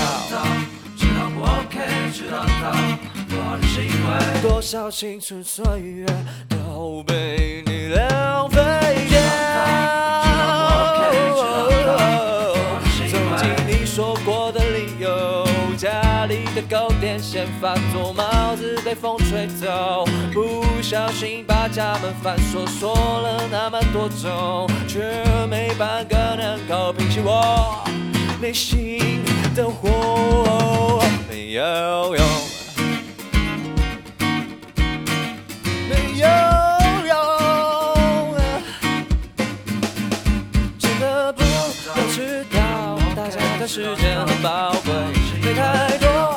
[4.42, 6.06] 多少青春岁月
[6.48, 8.60] 都被你浪费
[9.08, 9.20] 掉。
[13.08, 15.46] 走进你说过的理由，
[15.76, 25.00] 家里的狗电线发作，帽子被风吹走，不小心把家门反锁，说了那么多种，却
[25.48, 27.85] 没半个能够平息我
[28.40, 29.22] 内心
[29.54, 31.62] 的火，没有
[32.14, 32.24] 用。
[35.88, 36.26] 没有
[37.06, 37.16] 用，
[40.78, 41.46] 真的不要
[42.12, 44.92] 知道，大家的时间很宝贵，
[45.42, 46.35] 没太多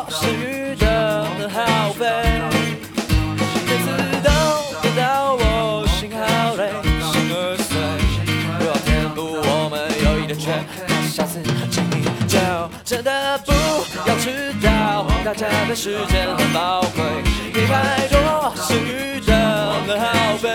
[13.45, 13.51] 不
[14.07, 17.03] 要迟到，大家的时间很宝贵，
[17.53, 19.33] 别太多剩余的
[19.87, 20.49] 能耗费，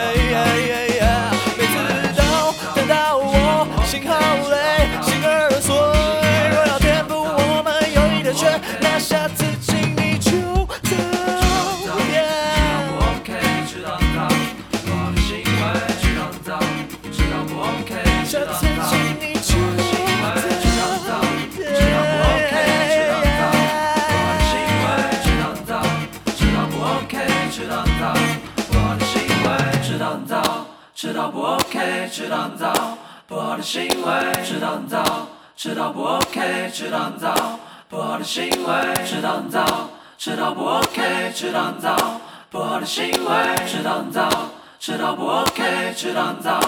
[1.57, 1.75] 每次
[2.17, 2.23] 都
[2.75, 4.15] 等到我心好
[4.51, 5.75] 累，心儿碎，
[6.55, 9.45] 若要填补我们友谊的缺，那下次
[33.27, 34.45] 不好的行为。
[38.05, 39.75] 好的行为吃蛋糕
[40.15, 42.21] 吃到不 ok 吃蛋糕
[42.53, 46.61] 不好的行为吃蛋糕吃到不 ok 吃蛋糕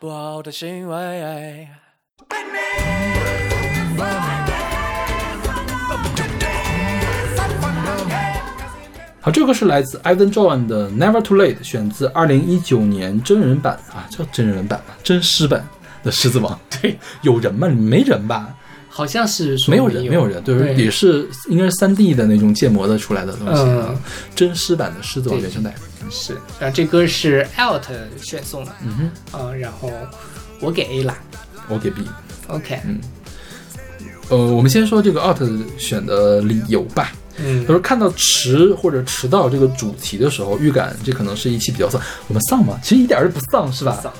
[0.00, 1.68] 不好的行为爱
[3.94, 4.27] 你，
[9.32, 15.66] 这个是来自 Ivan John 的《Never Too Late》，选自二零一九年真人版啊，叫真人版吧，真狮版
[16.02, 16.52] 的《狮子王》。
[16.80, 17.68] 对，有人吗？
[17.68, 18.54] 没人吧？
[18.88, 23.94] 好像是说没有人，没有人，对，对也是应该是三 D 的那种建模的出来的东西，嗯啊
[24.34, 25.74] 真狮版的《狮子王》原声带。
[26.10, 27.82] 是，然后这歌是 Alt
[28.22, 29.90] 选送的，嗯哼，啊，然后
[30.58, 31.16] 我给 A 啦
[31.68, 32.02] 我给 B。
[32.46, 32.98] ，OK，嗯
[34.30, 35.46] 呃，我们先说这个 Alt
[35.76, 37.12] 选的理由吧。
[37.40, 42.00] 嗯他说看到迟或者迟到这个主题的时候，预感这可能是一期比较丧。
[42.26, 42.78] 我们丧吗？
[42.82, 43.98] 其实一点儿也不丧，是吧？
[44.02, 44.12] 丧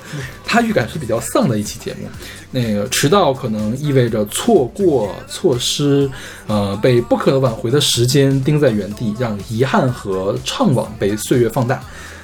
[0.45, 2.07] 他预感是比较丧的一期节目。
[2.51, 6.09] 那个迟到可能意味着错过、错失，
[6.47, 11.79] 呃，被不可挽回的时间钉在原地，让遗憾和怅惘被岁月放大。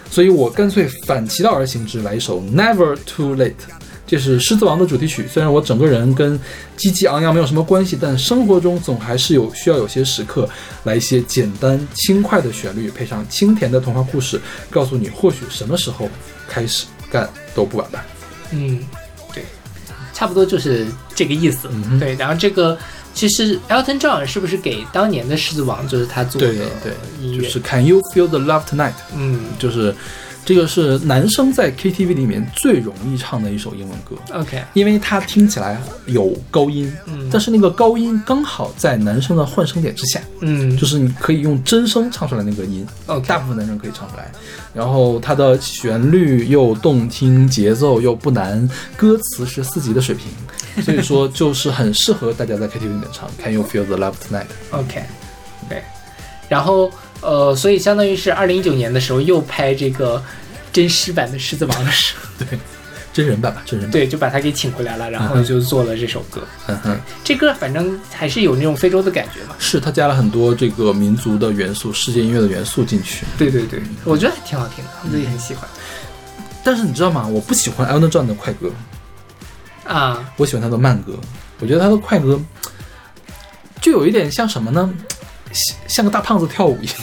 [0.09, 3.49] 所以我干脆反其道而行之，来一首《Never Too Late》。
[4.07, 5.27] 这是《狮子王》的主题曲。
[5.27, 6.39] 虽然我整个人跟
[6.77, 10.47] 积极昂扬没有什么关系，但生活中总还是有需要有些时刻，
[10.83, 14.39] 来一些简单轻快的旋律，配上清甜的童话故事，
[14.69, 16.09] 告诉你或许什么时候
[16.47, 18.05] 开始干都不晚吧。
[18.51, 18.79] 嗯，
[19.33, 19.43] 对，
[20.13, 20.85] 差不多就是
[21.15, 21.67] 这个意思。
[21.71, 22.77] 嗯对，然后这个
[23.13, 27.41] 其实 Elton John 是不是给当年的狮子王就是他做的对对？
[27.41, 28.93] 就是 Can you feel the love tonight？
[29.15, 29.95] 嗯，就是
[30.45, 44.31] 这个是男生在 KTV 里面最容易唱的一首英文歌，OK，因为它听起来有高音，嗯但是那个高音刚好在男生的换声点之下，嗯，就是你可以用真声唱出来那个音，OK 大部分男生可以唱出来。
[44.71, 50.27] 然后它的旋律又动听，节奏又不难，歌词是四级的水平，
[50.83, 53.27] 所以说就是很适合大家在 KTV 里面唱。
[53.41, 55.03] Can you feel the love tonight？OK，
[55.67, 55.81] 对，
[56.49, 56.91] 然后
[57.25, 60.23] 呃，所以相当于是二零一九年的时候又拍这个
[60.71, 62.59] 真实版的《狮子王》的时候， 对
[63.11, 63.91] 真人版吧，真人版。
[63.91, 66.45] 对，就把他给请回来了，然后就做了这首歌。
[66.67, 69.55] 嗯哼，这歌反正还是有那种非洲的感觉嘛。
[69.57, 73.25] 是他加了很多这个民族的元素、世界音乐的元素进去。
[73.37, 75.67] 对对对，我觉得还挺好听的，我自己很喜欢
[76.61, 77.25] 但是你知道吗？
[77.25, 78.69] 我不喜欢 Elton John 的快歌，
[79.87, 80.29] 啊。
[80.35, 81.13] 我喜欢他的慢歌。
[81.61, 82.37] 我觉得他的快歌
[83.79, 84.93] 就有一点像什么呢？
[85.51, 86.95] 像像个大胖子跳舞一样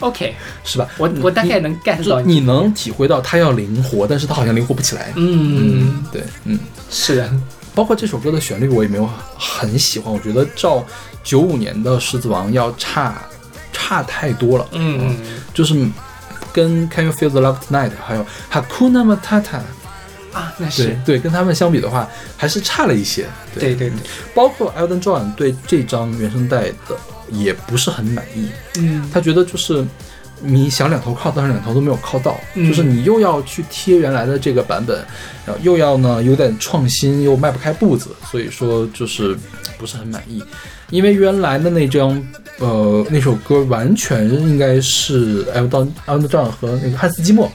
[0.00, 0.34] ，OK，
[0.64, 0.88] 是吧？
[0.98, 5.12] 我我大概能 get 到就你能体会到他要灵活，但是他好像灵活不起来。
[5.16, 6.58] 嗯，对，嗯，
[6.90, 7.32] 是的，
[7.74, 9.08] 包括这首歌的旋律我也没有
[9.38, 10.84] 很喜欢，我觉得照
[11.24, 13.22] 九五年的《狮子王》要差
[13.72, 14.66] 差太多了。
[14.72, 15.16] 嗯嗯。
[15.54, 15.74] 就是
[16.52, 19.60] 跟 Can You Feel the Love Tonight 还有 Hakuna Matata，
[20.36, 22.06] 啊，那是对，跟他们相比的话，
[22.36, 23.26] 还是差了一些。
[23.54, 23.92] 对对对，
[24.34, 26.96] 包括 Elton John 对这张原声带的
[27.30, 29.82] 也不是很满意，嗯他觉得就是
[30.42, 35.02] 你想两头靠，但是两头都没有靠到，嗯就是你又要去贴原来的这个版本，
[35.46, 39.34] 然后又要呢有点创新，又迈不开步子，所以说就是
[39.78, 40.44] 不是很满意。
[40.90, 42.22] 因为原来的那张
[42.58, 47.50] 呃那首歌完全应该是 Elton Elton John 和那个汉斯基默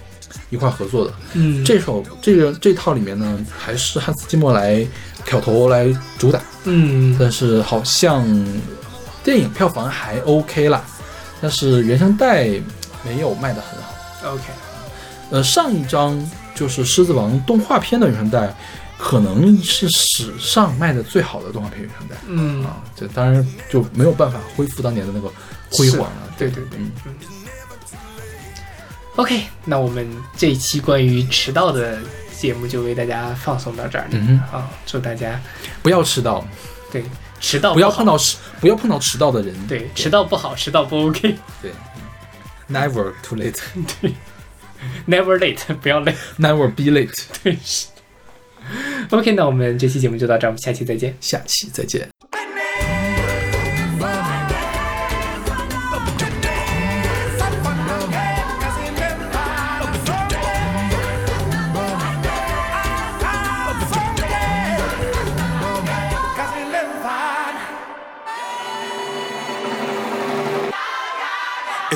[0.52, 4.86] 一块合作的，嗯，这首这个这套里面呢，还是汉斯季默来
[5.26, 7.16] 挑头来主打，嗯。
[7.18, 8.24] 但是好像
[9.24, 10.84] 电影票房还 OK 啦，
[11.42, 12.50] 但是原声带
[13.04, 14.34] 没有卖得很好。
[14.34, 14.44] OK，
[15.32, 16.22] 呃，上一张
[16.54, 18.54] 就是《狮子王》动画片的原声带，
[18.98, 22.16] 可能是史上卖的最好的动画片原声带。
[22.28, 25.32] 嗯，啊，这当然就没有办法恢复当年的那个
[25.72, 26.34] 辉煌了。
[26.38, 26.92] 对对对，嗯。
[27.06, 27.14] 嗯。
[29.18, 30.08] OK，那我们
[30.38, 32.00] 这一期关于迟到的
[32.38, 34.08] 节目就为大家放送到这儿。
[34.12, 35.40] 嗯好，祝大家
[35.84, 36.46] 不要迟到，
[36.92, 37.04] 对
[37.40, 39.56] 迟到好不要碰到迟，不要碰到迟到的人。
[39.68, 41.36] 对迟到不好，迟到不 OK。
[41.62, 41.72] 对
[42.70, 43.60] ，Never too late,
[44.02, 44.14] 对
[45.08, 46.16] Never late，不要 late。
[46.40, 47.26] never be late。
[47.44, 47.88] 对，是。
[49.10, 51.16] OK，那我们这期节目就到这儿，我们下期再见。
[51.20, 52.11] 下期再见。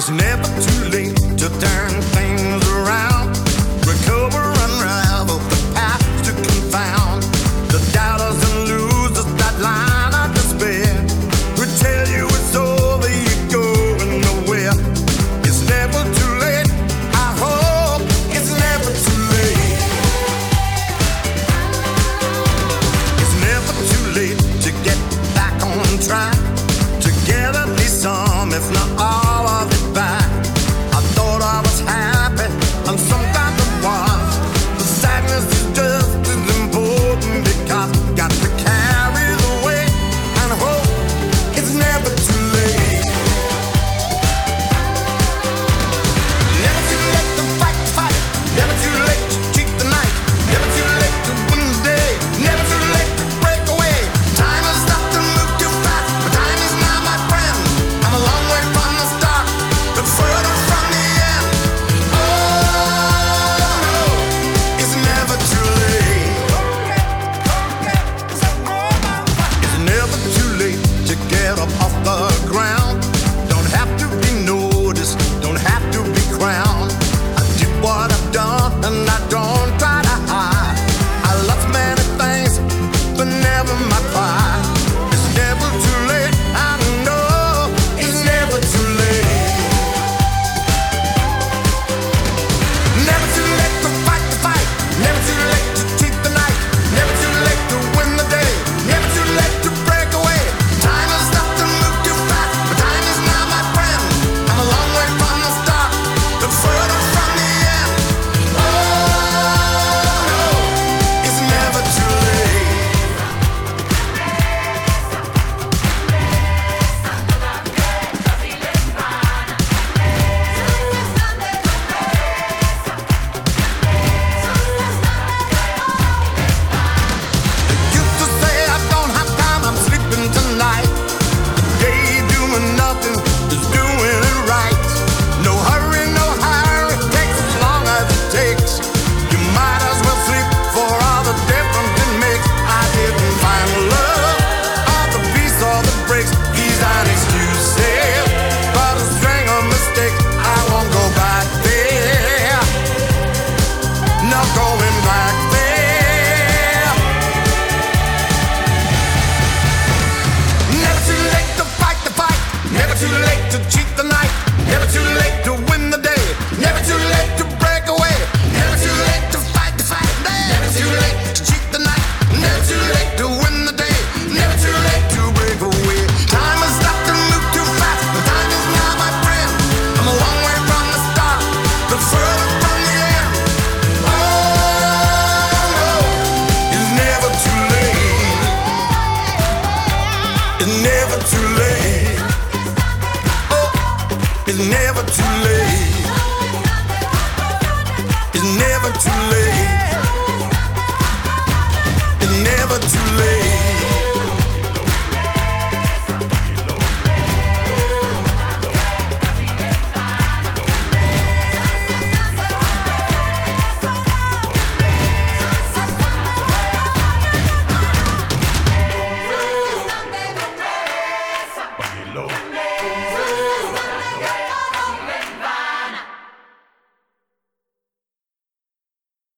[0.07, 0.34] There's never